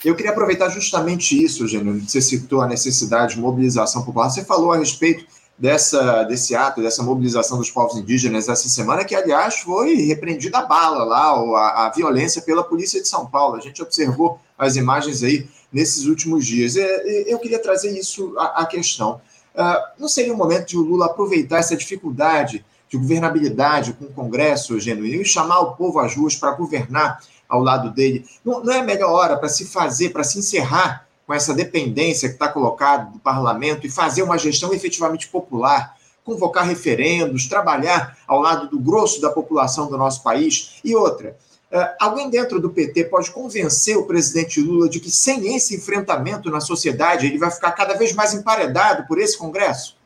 [0.03, 1.99] Eu queria aproveitar justamente isso, Gênio.
[2.01, 4.29] Você citou a necessidade de mobilização popular.
[4.29, 5.25] Você falou a respeito
[5.57, 10.65] dessa, desse ato, dessa mobilização dos povos indígenas essa semana, que, aliás, foi repreendida a
[10.65, 13.55] bala lá, a, a violência pela polícia de São Paulo.
[13.55, 16.75] A gente observou as imagens aí nesses últimos dias.
[16.75, 19.21] Eu queria trazer isso à questão.
[19.55, 24.13] Ah, não seria o momento de o Lula aproveitar essa dificuldade de governabilidade com o
[24.13, 28.25] Congresso genuíno e chamar o povo às ruas para governar ao lado dele.
[28.43, 32.35] Não é a melhor hora para se fazer, para se encerrar com essa dependência que
[32.35, 38.69] está colocada do parlamento e fazer uma gestão efetivamente popular, convocar referendos, trabalhar ao lado
[38.69, 40.79] do grosso da população do nosso país.
[40.83, 41.37] E outra,
[41.71, 46.49] uh, alguém dentro do PT pode convencer o presidente Lula de que sem esse enfrentamento
[46.49, 49.97] na sociedade ele vai ficar cada vez mais emparedado por esse Congresso?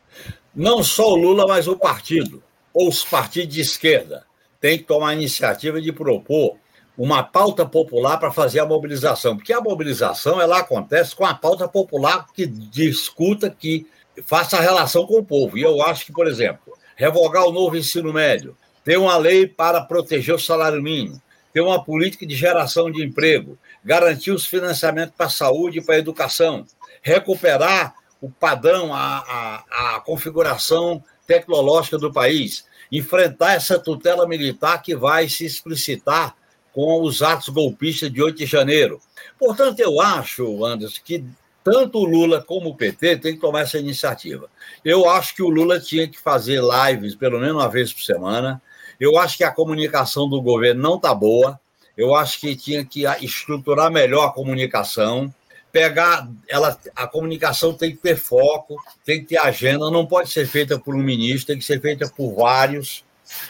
[0.55, 2.41] Não só o Lula, mas o partido,
[2.73, 4.25] ou os partidos de esquerda,
[4.59, 6.57] têm que tomar a iniciativa de propor
[6.97, 11.67] uma pauta popular para fazer a mobilização, porque a mobilização ela acontece com a pauta
[11.67, 13.85] popular que discuta, que
[14.25, 15.57] faça a relação com o povo.
[15.57, 19.81] E eu acho que, por exemplo, revogar o novo ensino médio, ter uma lei para
[19.81, 21.21] proteger o salário mínimo,
[21.53, 25.95] ter uma política de geração de emprego, garantir os financiamentos para a saúde e para
[25.95, 26.65] a educação,
[27.01, 34.95] recuperar o padrão, a, a, a configuração tecnológica do país, enfrentar essa tutela militar que
[34.95, 36.35] vai se explicitar
[36.77, 39.01] com os atos golpistas de 8 de janeiro.
[39.39, 41.25] Portanto, eu acho, Anderson, que
[41.63, 44.47] tanto o Lula como o PT têm que tomar essa iniciativa.
[44.85, 48.61] Eu acho que o Lula tinha que fazer lives pelo menos uma vez por semana.
[48.99, 51.59] Eu acho que a comunicação do governo não está boa.
[51.97, 55.33] Eu acho que tinha que estruturar melhor a comunicação
[55.71, 60.47] pegar ela a comunicação tem que ter foco, tem que ter agenda, não pode ser
[60.47, 63.03] feita por um ministro, tem que ser feita por vários.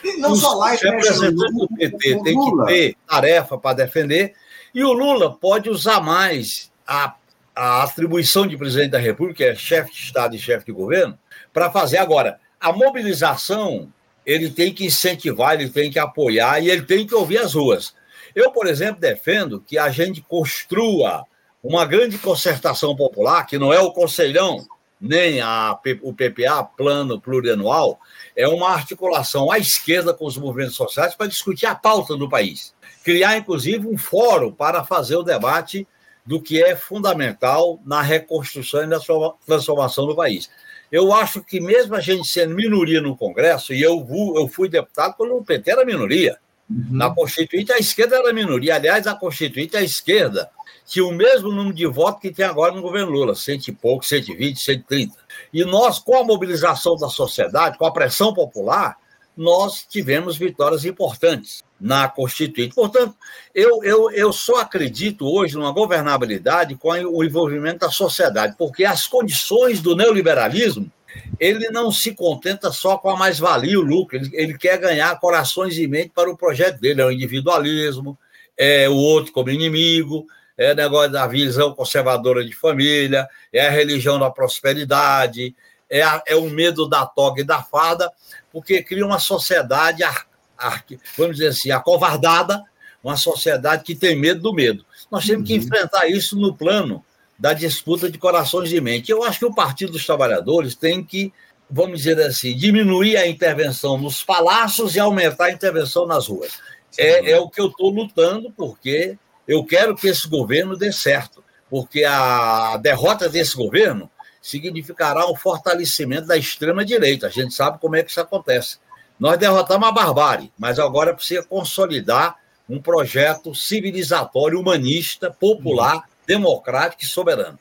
[0.04, 4.34] E não Os só lá, representante do PT tem que ter tarefa para defender,
[4.74, 7.16] e o Lula pode usar mais a,
[7.56, 11.18] a atribuição de presidente da República, que é chefe de Estado e chefe de governo,
[11.54, 12.40] para fazer agora.
[12.60, 13.92] A mobilização
[14.26, 17.96] ele tem que incentivar, ele tem que apoiar e ele tem que ouvir as ruas.
[18.36, 21.26] Eu, por exemplo, defendo que a gente construa
[21.63, 24.68] uma grande concertação popular, que não é o Conselhão,
[25.00, 28.00] nem a, o PPA, Plano Plurianual,
[28.36, 32.74] é uma articulação à esquerda com os movimentos sociais para discutir a pauta do país.
[33.04, 35.88] Criar, inclusive, um fórum para fazer o debate
[36.26, 39.00] do que é fundamental na reconstrução e na
[39.46, 40.50] transformação do país.
[40.92, 44.06] Eu acho que, mesmo a gente sendo minoria no Congresso, e eu,
[44.36, 46.38] eu fui deputado quando o PT era minoria,
[46.70, 46.86] uhum.
[46.92, 48.76] na Constituinte a esquerda era minoria.
[48.76, 50.50] Aliás, a Constituinte a esquerda
[50.88, 54.06] tinha o mesmo número de votos que tem agora no governo Lula, cento e pouco,
[54.06, 55.13] 120, 130.
[55.54, 58.95] E nós, com a mobilização da sociedade, com a pressão popular,
[59.36, 62.73] nós tivemos vitórias importantes na Constituinte.
[62.73, 63.15] Portanto,
[63.54, 69.06] eu, eu, eu só acredito hoje numa governabilidade com o envolvimento da sociedade, porque as
[69.06, 70.89] condições do neoliberalismo,
[71.38, 75.78] ele não se contenta só com a mais-valia, o lucro, ele, ele quer ganhar corações
[75.78, 78.17] e mente para o projeto dele, é o individualismo,
[78.58, 80.26] é o outro como inimigo,
[80.58, 85.56] é negócio da visão conservadora de família, é a religião da prosperidade,
[85.89, 88.12] é, a, é o medo da toga e da fada,
[88.52, 90.26] porque cria uma sociedade, ar,
[90.58, 90.84] ar,
[91.17, 92.63] vamos dizer assim, acovardada,
[93.04, 94.84] uma sociedade que tem medo do medo.
[95.12, 95.46] Nós temos uhum.
[95.46, 97.06] que enfrentar isso no plano
[97.38, 99.12] da disputa de corações e mente.
[99.12, 101.32] Eu acho que o Partido dos Trabalhadores tem que,
[101.70, 106.60] vamos dizer assim, diminuir a intervenção nos palácios e aumentar a intervenção nas ruas.
[106.98, 109.17] É, é o que eu estou lutando, porque
[109.48, 114.10] eu quero que esse governo dê certo, porque a derrota desse governo
[114.42, 117.28] significará um fortalecimento da extrema-direita.
[117.28, 118.78] A gente sabe como é que isso acontece.
[119.20, 122.36] Nós derrotamos a barbárie, mas agora precisa consolidar
[122.70, 127.58] um projeto civilizatório, humanista, popular, democrático e soberano.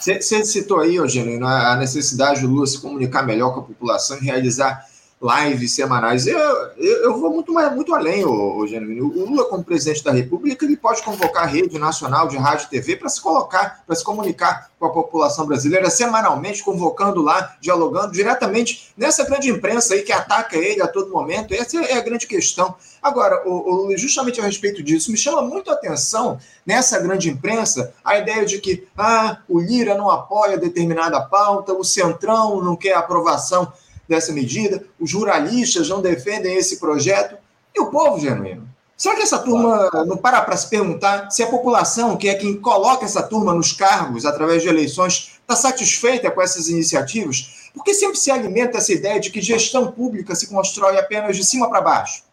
[0.00, 4.24] Você citou aí, Eugênio, a necessidade do Lula se comunicar melhor com a população e
[4.24, 4.86] realizar
[5.20, 6.26] lives semanais.
[6.26, 9.08] Eu, eu, eu, vou muito, mais, muito além, o, Genuíno.
[9.08, 12.70] O Lula, como presidente da República, ele pode convocar a rede nacional de rádio e
[12.70, 18.12] TV para se colocar, para se comunicar com a população brasileira semanalmente, convocando lá, dialogando
[18.12, 21.52] diretamente nessa grande imprensa aí que ataca ele a todo momento.
[21.52, 22.74] Essa é a grande questão.
[23.02, 27.92] Agora, o, o, justamente a respeito disso, me chama muito a atenção nessa grande imprensa
[28.02, 32.94] a ideia de que ah, o Lira não apoia determinada pauta, o Centrão não quer
[32.94, 33.70] aprovação
[34.10, 37.36] dessa medida, os ruralistas não defendem esse projeto,
[37.74, 38.68] e o povo genuíno?
[38.96, 42.60] Será que essa turma não para para se perguntar se a população, que é quem
[42.60, 47.70] coloca essa turma nos cargos através de eleições, está satisfeita com essas iniciativas?
[47.72, 51.70] Porque sempre se alimenta essa ideia de que gestão pública se constrói apenas de cima
[51.70, 52.24] para baixo.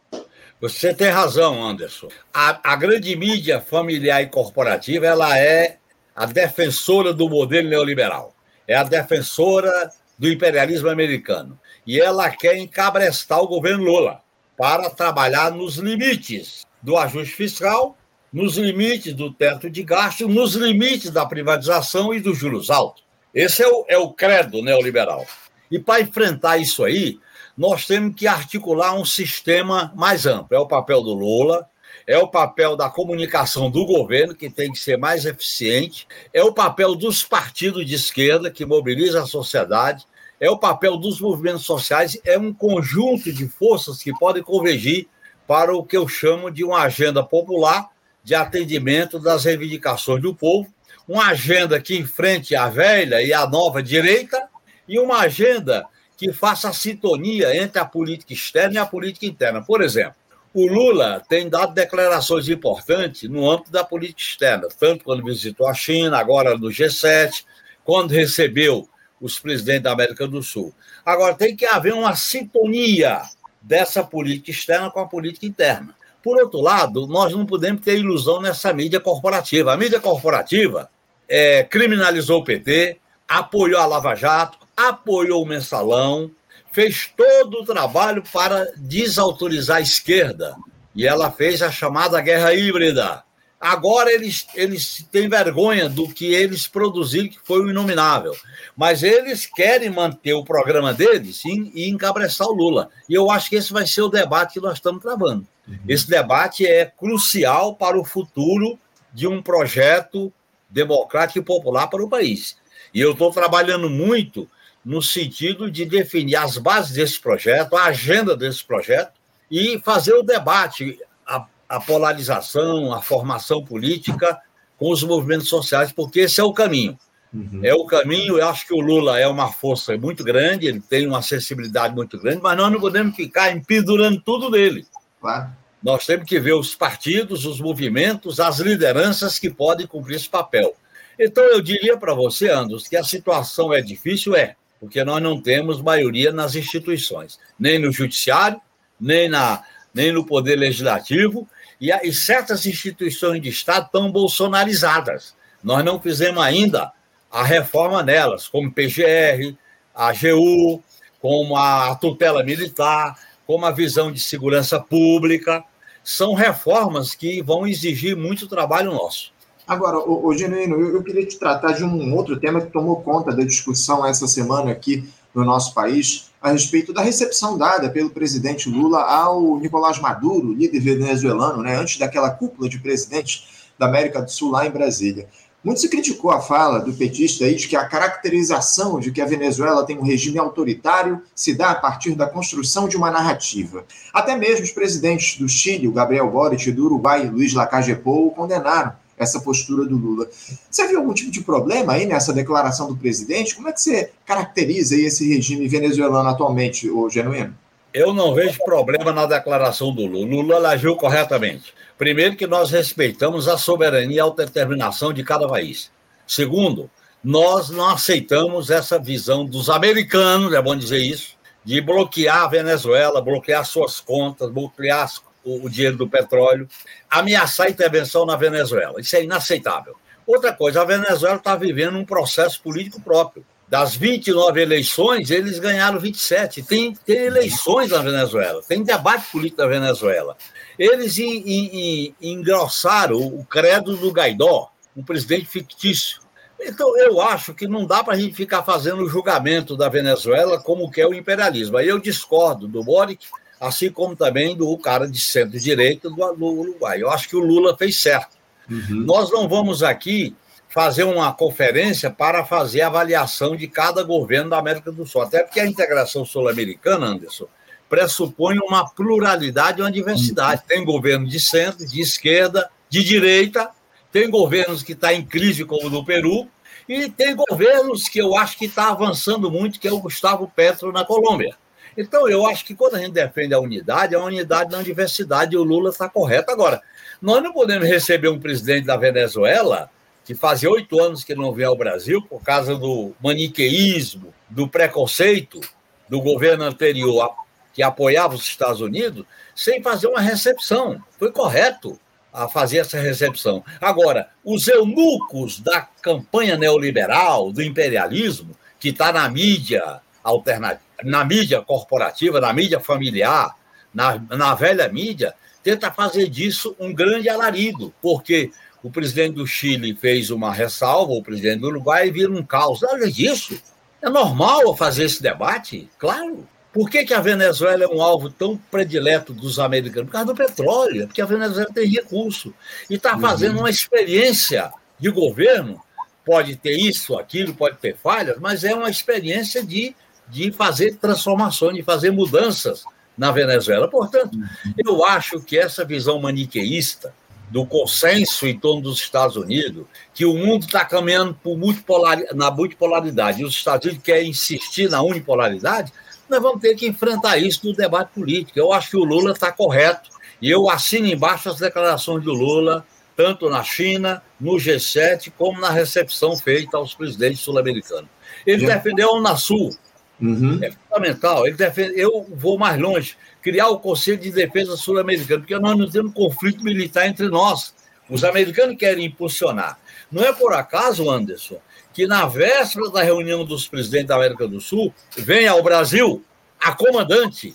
[0.59, 2.09] Você tem razão, Anderson.
[2.33, 5.77] A, a grande mídia familiar e corporativa ela é
[6.15, 8.33] a defensora do modelo neoliberal.
[8.67, 14.21] É a defensora do imperialismo americano e ela quer encabrestar o governo Lula
[14.57, 17.95] para trabalhar nos limites do ajuste fiscal,
[18.33, 23.03] nos limites do teto de gasto, nos limites da privatização e dos juros altos.
[23.33, 25.25] Esse é o, é o credo neoliberal.
[25.69, 27.19] E para enfrentar isso aí,
[27.57, 30.55] nós temos que articular um sistema mais amplo.
[30.55, 31.67] É o papel do Lula,
[32.07, 36.53] é o papel da comunicação do governo, que tem que ser mais eficiente, é o
[36.53, 40.05] papel dos partidos de esquerda, que mobilizam a sociedade,
[40.39, 45.07] é o papel dos movimentos sociais, é um conjunto de forças que podem convergir
[45.45, 47.89] para o que eu chamo de uma agenda popular
[48.23, 50.73] de atendimento das reivindicações do povo,
[51.07, 54.47] uma agenda que enfrente a velha e a nova direita
[54.87, 59.61] e uma agenda que faça a sintonia entre a política externa e a política interna.
[59.61, 60.15] Por exemplo,
[60.59, 65.73] o Lula tem dado declarações importantes no âmbito da política externa, tanto quando visitou a
[65.75, 67.45] China, agora no G7,
[67.85, 68.89] quando recebeu
[69.21, 70.73] os presidentes da América do Sul.
[71.05, 73.21] Agora, tem que haver uma sintonia
[73.61, 75.95] dessa política externa com a política interna.
[76.23, 79.73] Por outro lado, nós não podemos ter ilusão nessa mídia corporativa.
[79.73, 80.89] A mídia corporativa
[81.29, 86.31] é, criminalizou o PT, apoiou a Lava Jato, apoiou o mensalão,
[86.77, 90.55] fez todo o trabalho para desautorizar a esquerda.
[90.95, 93.23] E ela fez a chamada guerra híbrida.
[93.59, 98.35] Agora eles, eles têm vergonha do que eles produziram, que foi o inominável.
[98.75, 102.91] Mas eles querem manter o programa deles e, e encabeçar o Lula.
[103.09, 105.47] E eu acho que esse vai ser o debate que nós estamos travando.
[105.67, 105.79] Uhum.
[105.87, 108.77] Esse debate é crucial para o futuro
[109.11, 110.31] de um projeto
[110.69, 112.55] democrático e popular para o país.
[112.93, 114.47] E eu estou trabalhando muito
[114.87, 119.11] no sentido de definir as bases desse projeto, a agenda desse projeto
[119.51, 120.97] e fazer o debate,
[121.27, 124.39] a, a polarização, a formação política
[124.77, 126.97] com os movimentos sociais, porque esse é o caminho.
[127.33, 127.59] Uhum.
[127.63, 131.05] É o caminho, eu acho que o Lula é uma força muito grande, ele tem
[131.05, 134.87] uma acessibilidade muito grande, mas nós não podemos ficar empedurando tudo nele.
[135.19, 135.49] Claro.
[135.83, 140.73] Nós temos que ver os partidos, os movimentos, as lideranças que podem cumprir esse papel.
[141.19, 145.41] Então, eu diria para você, Andros, que a situação é difícil, é porque nós não
[145.41, 148.61] temos maioria nas instituições, nem no judiciário,
[148.99, 149.63] nem, na,
[149.93, 151.47] nem no poder legislativo,
[151.79, 155.35] e, e certas instituições de Estado estão bolsonarizadas.
[155.63, 156.91] Nós não fizemos ainda
[157.31, 159.55] a reforma nelas, como PGR,
[159.93, 160.83] a AGU,
[161.19, 165.63] como a tutela militar, como a visão de segurança pública.
[166.03, 169.33] São reformas que vão exigir muito trabalho nosso.
[169.67, 173.35] Agora, o, Genuíno, eu, eu, queria te tratar de um outro tema que tomou conta
[173.35, 178.69] da discussão essa semana aqui no nosso país, a respeito da recepção dada pelo presidente
[178.69, 184.31] Lula ao Nicolás Maduro, líder venezuelano, né, antes daquela cúpula de presidentes da América do
[184.31, 185.27] Sul lá em Brasília.
[185.61, 189.25] Muito se criticou a fala do petista aí de que a caracterização de que a
[189.25, 193.83] Venezuela tem um regime autoritário se dá a partir da construção de uma narrativa.
[194.13, 198.31] Até mesmo os presidentes do Chile, o Gabriel Boric, e do Uruguai, Luiz Lacalle Pou,
[198.31, 200.27] condenaram essa postura do Lula.
[200.69, 203.55] Você viu algum tipo de problema aí nessa declaração do presidente?
[203.55, 207.57] Como é que você caracteriza esse regime venezuelano atualmente, o Genuíno?
[207.93, 210.43] Eu não vejo problema na declaração do Lula.
[210.43, 211.73] Lula agiu corretamente.
[211.97, 215.89] Primeiro, que nós respeitamos a soberania e a autodeterminação de cada país.
[216.27, 216.89] Segundo,
[217.23, 223.21] nós não aceitamos essa visão dos americanos, é bom dizer isso, de bloquear a Venezuela,
[223.21, 225.09] bloquear suas contas, bloquear
[225.47, 226.67] o, dinheiro do petróleo,
[227.09, 228.99] ameaçar intervenção na Venezuela.
[228.99, 229.95] Isso é inaceitável.
[230.25, 233.45] Outra coisa, a Venezuela está vivendo um processo político próprio.
[233.69, 236.63] Das 29 eleições, eles ganharam 27.
[236.63, 240.37] Tem, tem eleições na Venezuela, tem debate político na Venezuela.
[240.79, 246.21] Eles in, in, in, engrossaram o credo do Gaidó, um presidente fictício.
[246.59, 250.59] Então, eu acho que não dá para a gente ficar fazendo o julgamento da Venezuela
[250.59, 251.77] como que é o imperialismo.
[251.77, 253.27] Aí eu discordo do Boric,
[253.59, 257.01] assim como também do cara de centro-direita do, do Uruguai.
[257.01, 258.37] Eu acho que o Lula fez certo.
[258.69, 259.03] Uhum.
[259.05, 260.35] Nós não vamos aqui
[260.69, 265.59] fazer uma conferência para fazer avaliação de cada governo da América do Sul, até porque
[265.59, 267.47] a integração sul-americana, Anderson,
[267.89, 270.63] pressupõe uma pluralidade e uma diversidade.
[270.67, 273.71] Tem governo de centro, de esquerda, de direita,
[274.11, 276.47] tem governos que estão tá em crise, como o do Peru,
[276.87, 280.91] e tem governos que eu acho que está avançando muito, que é o Gustavo Petro
[280.91, 281.55] na Colômbia.
[281.97, 285.55] Então, eu acho que quando a gente defende a unidade, é a unidade na diversidade,
[285.55, 286.51] e o Lula está correto.
[286.51, 286.81] Agora,
[287.19, 289.89] nós não podemos receber um presidente da Venezuela
[290.23, 295.59] que fazia oito anos que não veio ao Brasil por causa do maniqueísmo, do preconceito
[296.07, 297.33] do governo anterior
[297.73, 299.25] que apoiava os Estados Unidos,
[299.55, 301.01] sem fazer uma recepção.
[301.17, 301.99] Foi correto
[302.33, 303.63] a fazer essa recepção.
[303.79, 311.61] Agora, os eunucos da campanha neoliberal, do imperialismo, que está na mídia alternativa, na mídia
[311.61, 313.55] corporativa, na mídia familiar,
[313.93, 318.51] na, na velha mídia, tenta fazer disso um grande alarido, porque
[318.83, 322.81] o presidente do Chile fez uma ressalva, o presidente do Uruguai vira um caos.
[322.81, 323.61] Nada disso.
[324.01, 325.89] É normal fazer esse debate?
[325.97, 326.47] Claro.
[326.71, 330.05] Por que, que a Venezuela é um alvo tão predileto dos americanos?
[330.05, 332.53] Por causa do petróleo, porque a Venezuela tem recurso
[332.89, 333.61] e está fazendo uhum.
[333.61, 335.81] uma experiência de governo.
[336.23, 339.95] Pode ter isso, aquilo, pode ter falhas, mas é uma experiência de,
[340.29, 342.83] de fazer transformações, de fazer mudanças
[343.17, 343.87] na Venezuela.
[343.87, 344.37] Portanto,
[344.77, 347.13] eu acho que essa visão maniqueísta
[347.49, 352.51] do consenso em torno dos Estados Unidos, que o mundo está caminhando por multipolar, na
[352.51, 355.93] multipolaridade e os Estados Unidos querem insistir na unipolaridade,
[356.29, 358.59] nós vamos ter que enfrentar isso no debate político.
[358.59, 360.09] Eu acho que o Lula está correto
[360.41, 365.69] e eu assino embaixo as declarações do Lula, tanto na China, no G7, como na
[365.69, 368.09] recepção feita aos presidentes sul-americanos.
[368.45, 369.75] Ele defendeu a Unasul.
[370.19, 370.59] Uhum.
[370.63, 371.45] É fundamental.
[371.45, 375.89] Ele defende, eu vou mais longe, criar o Conselho de Defesa Sul-Americano, porque nós não
[375.89, 377.73] temos conflito militar entre nós.
[378.09, 379.77] Os americanos querem impulsionar.
[380.11, 381.57] Não é por acaso, Anderson,
[381.93, 386.23] que na véspera da reunião dos presidentes da América do Sul, vem ao Brasil
[386.59, 387.53] a comandante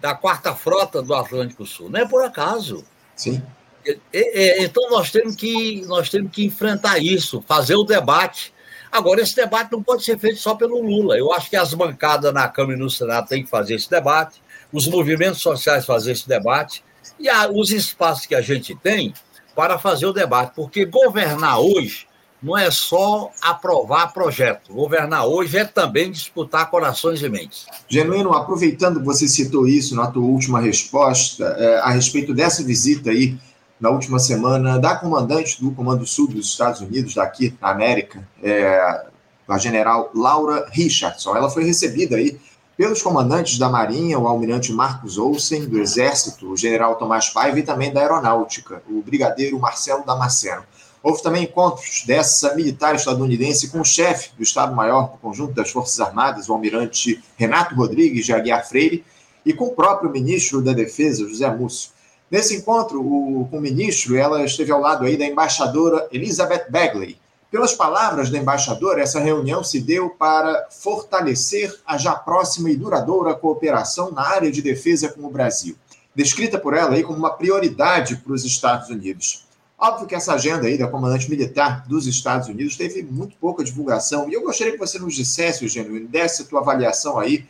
[0.00, 1.90] da quarta frota do Atlântico Sul.
[1.90, 2.84] Não é por acaso.
[3.14, 3.42] Sim.
[3.84, 8.52] É, é, então nós temos que nós temos que enfrentar isso, fazer o debate.
[8.90, 11.16] Agora esse debate não pode ser feito só pelo Lula.
[11.16, 14.42] Eu acho que as bancadas na Câmara e no Senado têm que fazer esse debate,
[14.72, 16.82] os movimentos sociais fazer esse debate
[17.18, 19.14] e os espaços que a gente tem
[19.54, 22.06] para fazer o debate, porque governar hoje
[22.42, 24.72] não é só aprovar projeto.
[24.72, 27.66] Governar hoje é também disputar corações e mentes.
[27.88, 33.10] Genuíno, aproveitando que você citou isso na tua última resposta, é, a respeito dessa visita
[33.10, 33.36] aí
[33.80, 39.06] na última semana da comandante do Comando Sul dos Estados Unidos, daqui na América, é,
[39.48, 41.34] a general Laura Richardson.
[41.34, 42.38] Ela foi recebida aí
[42.76, 47.62] pelos comandantes da Marinha, o almirante Marcos Olsen, do Exército, o general Tomás Paiva e
[47.62, 50.62] também da Aeronáutica, o brigadeiro Marcelo Damasceno.
[51.02, 55.98] Houve também encontros dessa militar estadunidense com o chefe do Estado-Maior do Conjunto das Forças
[55.98, 59.04] Armadas, o almirante Renato Rodrigues de Aguiar Freire,
[59.44, 61.90] e com o próprio ministro da Defesa, José Múcio.
[62.30, 67.18] Nesse encontro, o, com o ministro, ela esteve ao lado aí da embaixadora Elizabeth Bagley.
[67.50, 73.34] Pelas palavras da embaixadora, essa reunião se deu para fortalecer a já próxima e duradoura
[73.34, 75.74] cooperação na área de defesa com o Brasil,
[76.14, 79.44] descrita por ela aí como uma prioridade para os Estados Unidos.
[79.76, 84.30] Óbvio que essa agenda aí da comandante militar dos Estados Unidos teve muito pouca divulgação,
[84.30, 87.44] e eu gostaria que você nos dissesse, Eugênio, desse a tua avaliação aí,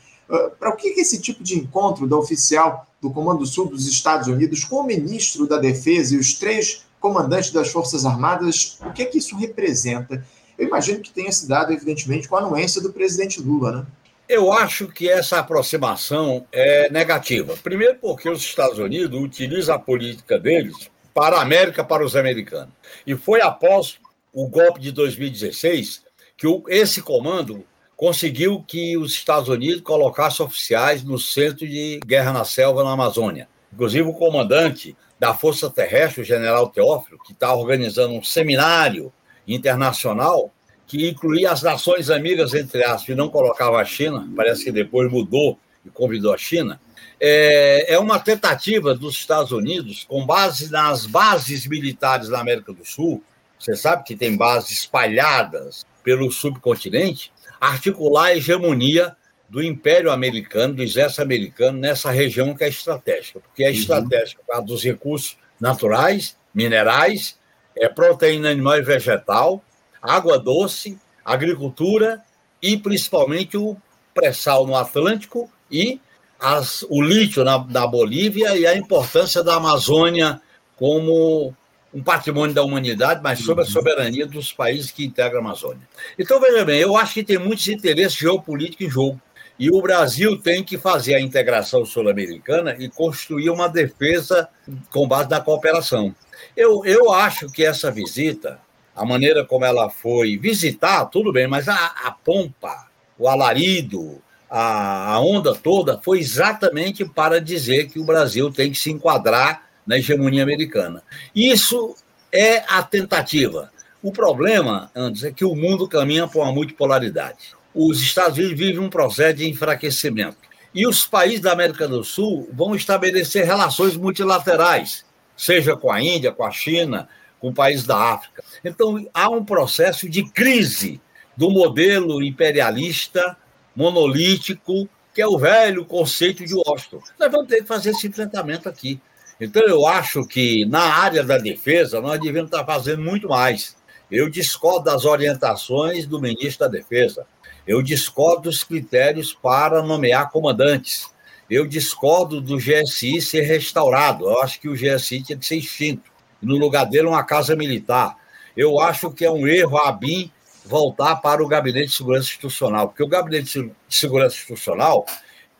[0.58, 4.64] para o que, esse tipo de encontro da oficial do Comando Sul dos Estados Unidos
[4.64, 9.06] com o ministro da Defesa e os três comandantes das Forças Armadas, o que é
[9.06, 10.24] que isso representa?
[10.58, 13.86] Eu imagino que tenha se dado, evidentemente, com a anuência do presidente Lula, né?
[14.28, 17.56] Eu acho que essa aproximação é negativa.
[17.64, 22.72] Primeiro, porque os Estados Unidos utilizam a política deles para a América, para os americanos.
[23.04, 23.98] E foi após
[24.32, 26.02] o golpe de 2016
[26.36, 27.64] que esse comando
[28.00, 33.46] conseguiu que os Estados Unidos colocassem oficiais no centro de guerra na selva na Amazônia.
[33.70, 39.12] Inclusive o comandante da Força Terrestre, o general Teófilo, que está organizando um seminário
[39.46, 40.50] internacional
[40.86, 45.10] que incluía as nações amigas, entre aspas, e não colocava a China, parece que depois
[45.12, 46.80] mudou e convidou a China,
[47.20, 52.82] é, é uma tentativa dos Estados Unidos, com base nas bases militares da América do
[52.82, 53.22] Sul,
[53.58, 57.30] você sabe que tem bases espalhadas pelo subcontinente,
[57.60, 59.14] articular a hegemonia
[59.48, 63.74] do Império Americano, do Exército Americano, nessa região que é estratégica, porque é uhum.
[63.74, 67.38] estratégica causa dos recursos naturais, minerais,
[67.76, 69.62] é proteína animal e vegetal,
[70.00, 72.22] água doce, agricultura
[72.62, 73.76] e principalmente o
[74.14, 76.00] pré-sal no Atlântico e
[76.38, 80.40] as, o lítio na, na Bolívia e a importância da Amazônia
[80.76, 81.54] como
[81.92, 83.72] um patrimônio da humanidade, mas sobre a uhum.
[83.72, 85.82] soberania dos países que integram a Amazônia.
[86.18, 89.20] Então, veja bem, eu acho que tem muitos interesses geopolíticos em jogo.
[89.58, 94.48] E o Brasil tem que fazer a integração sul-americana e construir uma defesa
[94.88, 96.14] com base na cooperação.
[96.56, 98.58] Eu, eu acho que essa visita,
[98.96, 101.74] a maneira como ela foi visitar, tudo bem, mas a,
[102.04, 102.86] a pompa,
[103.18, 108.78] o alarido, a, a onda toda foi exatamente para dizer que o Brasil tem que
[108.78, 111.02] se enquadrar na hegemonia americana.
[111.34, 111.96] Isso
[112.32, 113.72] é a tentativa.
[114.00, 117.56] O problema, antes, é que o mundo caminha para uma multipolaridade.
[117.74, 120.36] Os Estados Unidos vivem um processo de enfraquecimento.
[120.72, 125.04] E os países da América do Sul vão estabelecer relações multilaterais,
[125.36, 127.08] seja com a Índia, com a China,
[127.40, 128.44] com países da África.
[128.64, 131.00] Então, há um processo de crise
[131.36, 133.36] do modelo imperialista
[133.74, 137.02] monolítico, que é o velho conceito de Washington.
[137.18, 139.00] Nós vamos ter que fazer esse enfrentamento aqui.
[139.40, 143.74] Então, eu acho que na área da defesa, nós devemos estar fazendo muito mais.
[144.10, 147.24] Eu discordo das orientações do ministro da Defesa.
[147.66, 151.08] Eu discordo dos critérios para nomear comandantes.
[151.48, 154.24] Eu discordo do GSI ser restaurado.
[154.24, 156.10] Eu acho que o GSI tinha que ser extinto.
[156.42, 158.16] No lugar dele, uma casa militar.
[158.56, 160.30] Eu acho que é um erro a ABIN
[160.64, 165.06] voltar para o Gabinete de Segurança Institucional, porque o Gabinete de Segurança Institucional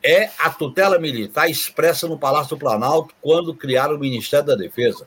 [0.03, 5.05] é a tutela militar expressa no Palácio do Planalto quando criaram o Ministério da Defesa.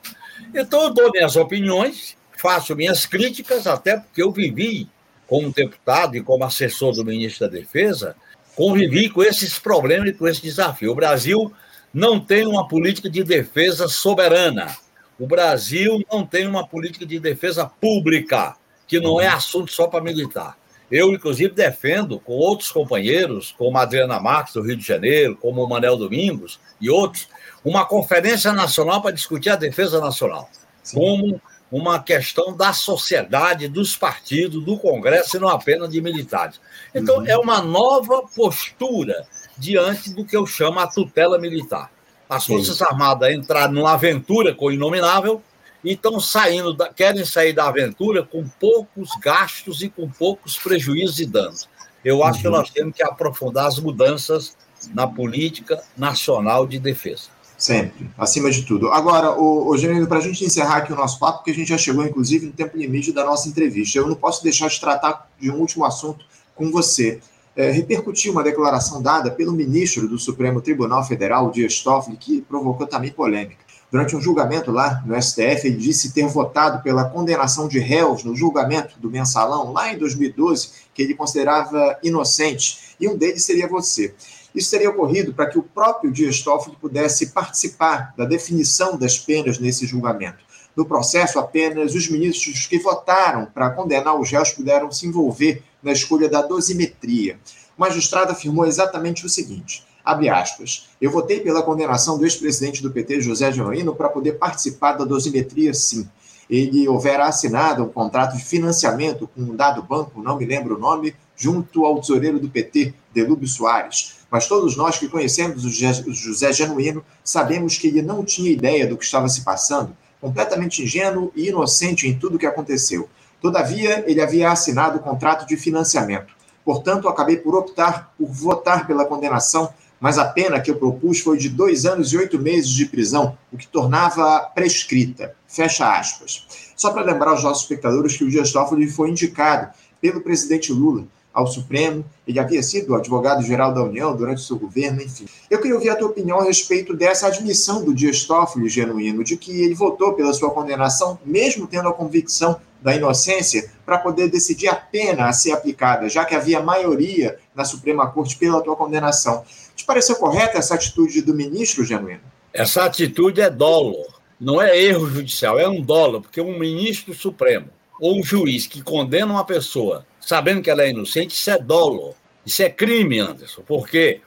[0.55, 4.88] Então, eu dou minhas opiniões, faço minhas críticas, até porque eu vivi
[5.26, 8.14] como deputado e como assessor do ministro da Defesa,
[8.55, 10.92] convivi com esses problemas e com esse desafio.
[10.92, 11.53] O Brasil
[11.92, 14.76] não tem uma política de defesa soberana.
[15.18, 20.03] O Brasil não tem uma política de defesa pública, que não é assunto só para
[20.03, 20.57] militar.
[20.95, 25.61] Eu, inclusive, defendo com outros companheiros, como a Adriana Marques, do Rio de Janeiro, como
[25.61, 27.26] o Manel Domingos e outros,
[27.64, 30.49] uma conferência nacional para discutir a defesa nacional,
[30.84, 30.97] Sim.
[30.97, 36.61] como uma questão da sociedade, dos partidos, do Congresso, e não apenas de militares.
[36.95, 37.26] Então, uhum.
[37.26, 39.26] é uma nova postura
[39.59, 41.90] diante do que eu chamo a tutela militar.
[42.30, 42.84] As Forças Sim.
[42.84, 45.42] Armadas entraram numa aventura com o inominável
[45.85, 51.20] e estão saindo, da, querem sair da aventura com poucos gastos e com poucos prejuízos
[51.20, 51.68] e danos.
[52.05, 52.43] Eu acho uhum.
[52.43, 54.57] que nós temos que aprofundar as mudanças
[54.93, 57.35] na política nacional de defesa.
[57.57, 58.89] Sempre, acima de tudo.
[58.91, 61.78] Agora, o, o para a gente encerrar aqui o nosso papo, porque a gente já
[61.78, 63.99] chegou, inclusive, no tempo limite da nossa entrevista.
[63.99, 66.24] Eu não posso deixar de tratar de um último assunto
[66.55, 67.20] com você.
[67.57, 72.87] É, repercutiu uma declaração dada pelo ministro do Supremo Tribunal Federal, Dias Toffoli, que provocou
[72.87, 73.64] também polêmica.
[73.95, 78.34] Durante um julgamento lá no STF, ele disse ter votado pela condenação de réus no
[78.34, 84.12] julgamento do mensalão, lá em 2012, que ele considerava inocente, e um deles seria você.
[84.53, 89.61] Isso teria ocorrido para que o próprio Dias Toffoli pudesse participar da definição das penas
[89.61, 90.42] nesse julgamento.
[90.74, 95.92] No processo, apenas os ministros que votaram para condenar os réus puderam se envolver na
[95.92, 97.38] escolha da dosimetria.
[97.78, 102.90] O magistrado afirmou exatamente o seguinte: abre aspas, eu votei pela condenação do ex-presidente do
[102.90, 106.09] PT, José Genuíno, para poder participar da dosimetria, sim.
[106.48, 110.78] Ele houvera assinado um contrato de financiamento com um dado banco, não me lembro o
[110.78, 114.16] nome, junto ao tesoureiro do PT, Delúbio Soares.
[114.30, 115.70] Mas todos nós que conhecemos o
[116.12, 121.32] José Genuíno sabemos que ele não tinha ideia do que estava se passando, completamente ingênuo
[121.34, 123.09] e inocente em tudo o que aconteceu.
[123.40, 126.34] Todavia, ele havia assinado o contrato de financiamento.
[126.64, 129.68] Portanto, acabei por optar por votar pela condenação,
[130.05, 133.38] mas a pena que eu propus foi de dois anos e oito meses de prisão,
[133.50, 135.34] o que tornava prescrita.
[135.48, 136.46] Fecha aspas.
[136.76, 141.07] Só para lembrar aos nossos espectadores que o Dias Toffoli foi indicado pelo presidente Lula
[141.32, 145.24] ao Supremo, ele havia sido advogado-geral da União durante o seu governo, enfim.
[145.50, 149.38] Eu queria ouvir a tua opinião a respeito dessa admissão do Dias Toffoli, genuíno, de
[149.38, 154.68] que ele votou pela sua condenação, mesmo tendo a convicção da inocência, para poder decidir
[154.68, 159.42] a pena a ser aplicada, já que havia maioria na Suprema Corte pela tua condenação.
[159.75, 162.20] Te pareceu correta essa atitude do ministro, genuíno?
[162.53, 164.07] Essa atitude é dolo,
[164.41, 167.68] não é erro judicial, é um dolo, porque um ministro supremo
[168.01, 172.14] ou um juiz que condena uma pessoa sabendo que ela é inocente, isso é dolo.
[172.45, 174.20] Isso é crime, Anderson, porque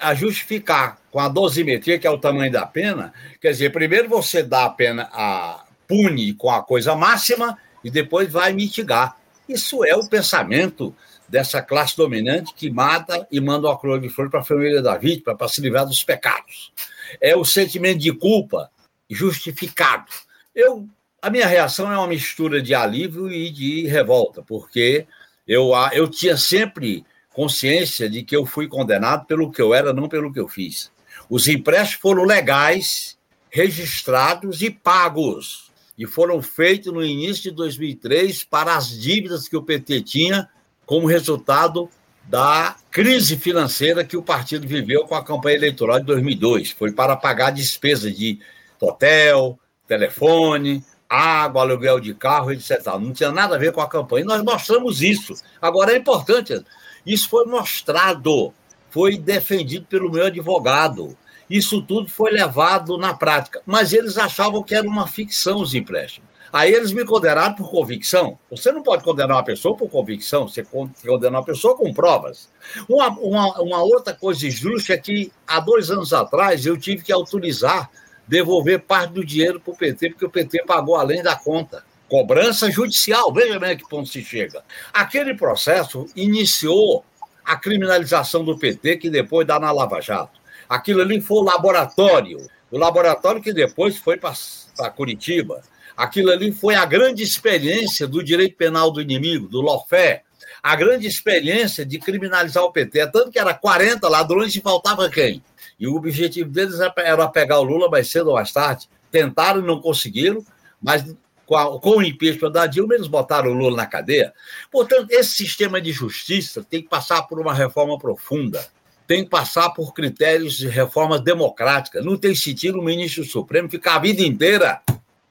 [0.00, 4.42] a justificar com a dosimetria, que é o tamanho da pena, quer dizer, primeiro você
[4.42, 9.16] dá a pena, a, pune com a coisa máxima e depois vai mitigar.
[9.48, 10.94] Isso é o pensamento
[11.28, 14.96] dessa classe dominante que mata e manda uma coroa de flor para a família da
[14.96, 16.72] vítima, para se livrar dos pecados.
[17.20, 18.70] É o sentimento de culpa
[19.08, 20.06] justificado.
[20.54, 20.88] Eu
[21.24, 25.06] a minha reação é uma mistura de alívio e de revolta, porque
[25.48, 27.02] eu, eu tinha sempre
[27.32, 30.92] consciência de que eu fui condenado pelo que eu era, não pelo que eu fiz.
[31.30, 33.16] Os empréstimos foram legais,
[33.48, 39.62] registrados e pagos, e foram feitos no início de 2003 para as dívidas que o
[39.62, 40.46] PT tinha
[40.86, 41.88] como resultado
[42.24, 46.70] da crise financeira que o partido viveu com a campanha eleitoral de 2002.
[46.70, 48.38] Foi para pagar despesas de
[48.80, 52.84] hotel, telefone, água, aluguel de carro, etc.
[53.00, 54.24] Não tinha nada a ver com a campanha.
[54.24, 55.34] Nós mostramos isso.
[55.60, 56.62] Agora é importante,
[57.04, 58.52] isso foi mostrado,
[58.90, 61.16] foi defendido pelo meu advogado.
[61.48, 63.60] Isso tudo foi levado na prática.
[63.66, 66.33] Mas eles achavam que era uma ficção os empréstimos.
[66.54, 68.38] Aí eles me condenaram por convicção.
[68.48, 72.48] Você não pode condenar uma pessoa por convicção, você condena uma pessoa com provas.
[72.88, 77.12] Uma, uma, uma outra coisa injusta é que, há dois anos atrás, eu tive que
[77.12, 77.90] autorizar
[78.28, 81.84] devolver parte do dinheiro para o PT, porque o PT pagou além da conta.
[82.08, 84.62] Cobrança judicial, veja bem a que ponto se chega.
[84.92, 87.04] Aquele processo iniciou
[87.44, 90.38] a criminalização do PT, que depois dá na Lava Jato.
[90.68, 92.38] Aquilo ali foi o laboratório,
[92.70, 95.60] o laboratório que depois foi para Curitiba.
[95.96, 100.22] Aquilo ali foi a grande experiência do direito penal do inimigo, do lawfare.
[100.62, 103.00] a grande experiência de criminalizar o PT.
[103.00, 105.42] É tanto que era 40 ladrões e faltava quem?
[105.78, 108.88] E o objetivo deles era pegar o Lula mais cedo ou mais tarde.
[109.10, 110.44] Tentaram e não conseguiram,
[110.82, 111.04] mas
[111.44, 114.32] com, a, com o impeachment da Dilma, eles botaram o Lula na cadeia.
[114.70, 118.66] Portanto, esse sistema de justiça tem que passar por uma reforma profunda,
[119.06, 122.00] tem que passar por critérios de reforma democrática.
[122.00, 124.80] Não tem sentido o ministro Supremo ficar a vida inteira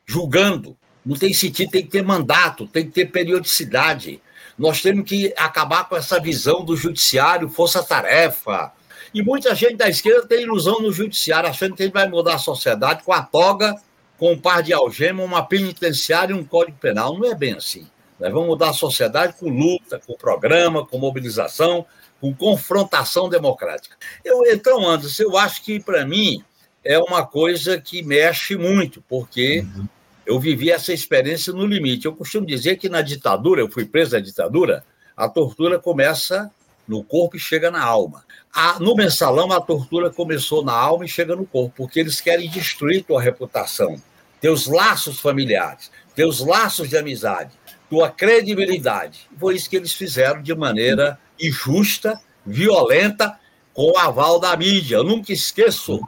[0.06, 0.78] julgando.
[1.06, 4.22] Não tem sentido, tem que ter mandato, tem que ter periodicidade.
[4.58, 8.72] Nós temos que acabar com essa visão do judiciário, força-tarefa.
[9.14, 12.40] E muita gente da esquerda tem ilusão no judiciário, achando que gente vai mudar a
[12.40, 13.76] sociedade com a toga
[14.18, 17.18] com um par de algemas, uma penitenciária e um código penal.
[17.18, 17.88] Não é bem assim.
[18.20, 21.86] Nós vamos mudar a sociedade com luta, com programa, com mobilização,
[22.22, 23.98] com confrontação democrática.
[24.24, 26.42] Eu, então, Anderson, eu acho que, para mim,
[26.84, 29.88] é uma coisa que mexe muito, porque uhum.
[30.26, 32.06] eu vivi essa experiência no limite.
[32.06, 34.84] Eu costumo dizer que na ditadura, eu fui preso na ditadura,
[35.16, 36.52] a tortura começa
[36.88, 38.26] no corpo e chega na alma.
[38.54, 42.50] A, no mensalão, a tortura começou na alma e chega no corpo, porque eles querem
[42.50, 44.02] destruir tua reputação
[44.44, 47.52] teus laços familiares, teus laços de amizade,
[47.90, 49.30] tua credibilidade.
[49.40, 53.40] Foi isso que eles fizeram de maneira injusta, violenta,
[53.74, 54.98] com o aval da mídia.
[54.98, 56.02] Eu nunca esqueço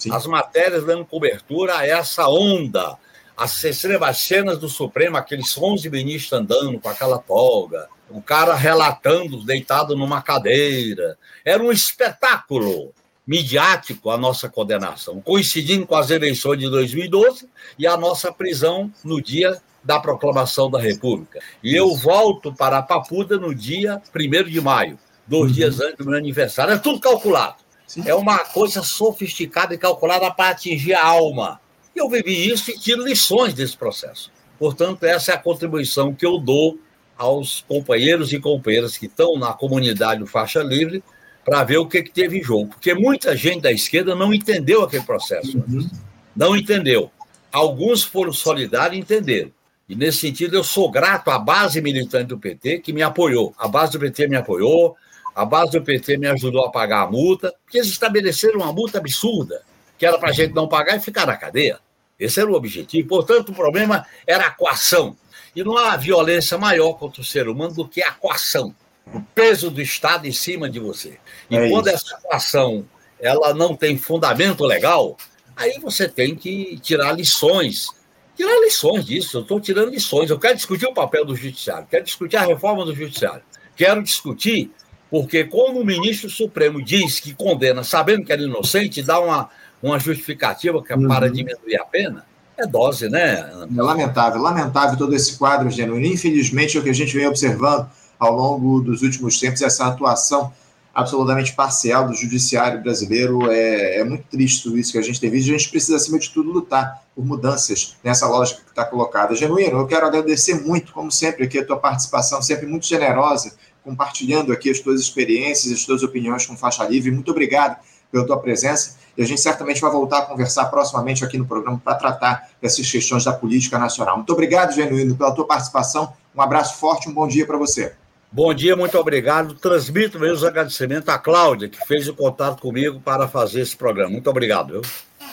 [0.00, 0.12] Sim.
[0.12, 2.96] as matérias dando cobertura a essa onda.
[3.36, 9.44] As extremas cenas do Supremo, aqueles 11 ministros andando com aquela toga, o cara relatando
[9.44, 11.16] deitado numa cadeira.
[11.44, 12.92] Era um espetáculo
[13.26, 17.48] midiático a nossa condenação, coincidindo com as eleições de 2012
[17.78, 21.40] e a nossa prisão no dia da proclamação da República.
[21.62, 25.54] E eu volto para a Papuda no dia 1 de maio, dois uhum.
[25.54, 26.74] dias antes do meu aniversário.
[26.74, 27.56] É tudo calculado.
[27.90, 28.04] Sim.
[28.06, 31.60] É uma coisa sofisticada e calculada para atingir a alma.
[31.92, 34.30] E eu vivi isso e tiro lições desse processo.
[34.60, 36.78] Portanto, essa é a contribuição que eu dou
[37.18, 41.02] aos companheiros e companheiras que estão na comunidade do Faixa Livre
[41.44, 42.68] para ver o que, que teve em jogo.
[42.68, 45.58] Porque muita gente da esquerda não entendeu aquele processo.
[45.58, 45.90] Uhum.
[46.36, 47.10] Não entendeu.
[47.50, 49.50] Alguns foram solidários e entenderam.
[49.88, 53.52] E, nesse sentido, eu sou grato à base militante do PT, que me apoiou.
[53.58, 54.96] A base do PT me apoiou,
[55.40, 58.98] a base do PT me ajudou a pagar a multa, porque eles estabeleceram uma multa
[58.98, 59.62] absurda,
[59.98, 61.78] que era para a gente não pagar e ficar na cadeia.
[62.18, 63.08] Esse era o objetivo.
[63.08, 65.16] Portanto, o problema era a coação.
[65.56, 68.74] E não há violência maior contra o ser humano do que a coação
[69.14, 71.18] o peso do Estado em cima de você.
[71.50, 71.96] E é quando isso.
[71.96, 72.86] essa ação
[73.18, 75.16] ela não tem fundamento legal,
[75.56, 77.88] aí você tem que tirar lições.
[78.36, 80.30] Tirar lições disso, eu estou tirando lições.
[80.30, 83.42] Eu quero discutir o papel do judiciário, quero discutir a reforma do judiciário.
[83.76, 84.70] Quero discutir
[85.10, 89.50] porque, como o ministro Supremo diz que condena, sabendo que era inocente, dá uma,
[89.82, 91.32] uma justificativa que é para uhum.
[91.32, 92.24] diminuir a pena,
[92.56, 93.50] é dose, né?
[93.76, 96.06] É lamentável, lamentável todo esse quadro genuíno.
[96.06, 97.88] Infelizmente, é o que a gente vem observando
[98.18, 100.52] ao longo dos últimos tempos, essa atuação
[100.94, 103.50] absolutamente parcial do judiciário brasileiro.
[103.50, 105.48] É, é muito triste tudo isso que a gente tem visto.
[105.48, 109.34] A gente precisa, acima de tudo, lutar por mudanças nessa lógica que está colocada.
[109.34, 113.52] Genuíno, eu quero agradecer muito, como sempre, aqui a tua participação, sempre muito generosa,
[113.84, 117.10] compartilhando aqui as tuas experiências, as tuas opiniões com faixa livre.
[117.10, 117.76] Muito obrigado
[118.10, 121.80] pela tua presença e a gente certamente vai voltar a conversar proximamente aqui no programa
[121.82, 124.16] para tratar dessas questões da política nacional.
[124.16, 126.12] Muito obrigado, Genuíno, pela tua participação.
[126.34, 127.94] Um abraço forte, um bom dia para você.
[128.32, 129.54] Bom dia, muito obrigado.
[129.54, 134.12] Transmito meus agradecimentos à Cláudia, que fez o contato comigo para fazer esse programa.
[134.12, 134.72] Muito obrigado.
[134.72, 134.82] Viu?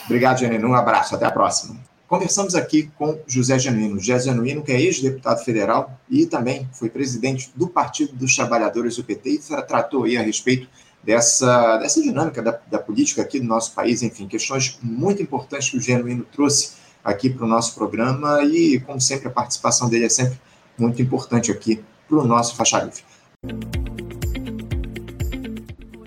[0.06, 0.68] Obrigado, Genuíno.
[0.68, 1.14] Um abraço.
[1.14, 1.78] Até a próxima.
[2.08, 4.00] Conversamos aqui com José Genuíno.
[4.00, 9.04] José Genuíno, que é ex-deputado federal e também foi presidente do Partido dos Trabalhadores do
[9.04, 10.66] PT e tratou aí a respeito
[11.04, 14.02] dessa, dessa dinâmica da, da política aqui do nosso país.
[14.02, 16.72] Enfim, questões muito importantes que o Genuíno trouxe
[17.04, 20.40] aqui para o nosso programa e, como sempre, a participação dele é sempre
[20.78, 23.02] muito importante aqui para o nosso Faixa Livre.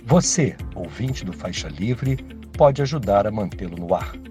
[0.05, 2.17] Você, ouvinte do Faixa Livre,
[2.57, 4.30] pode ajudar a mantê-lo no ar.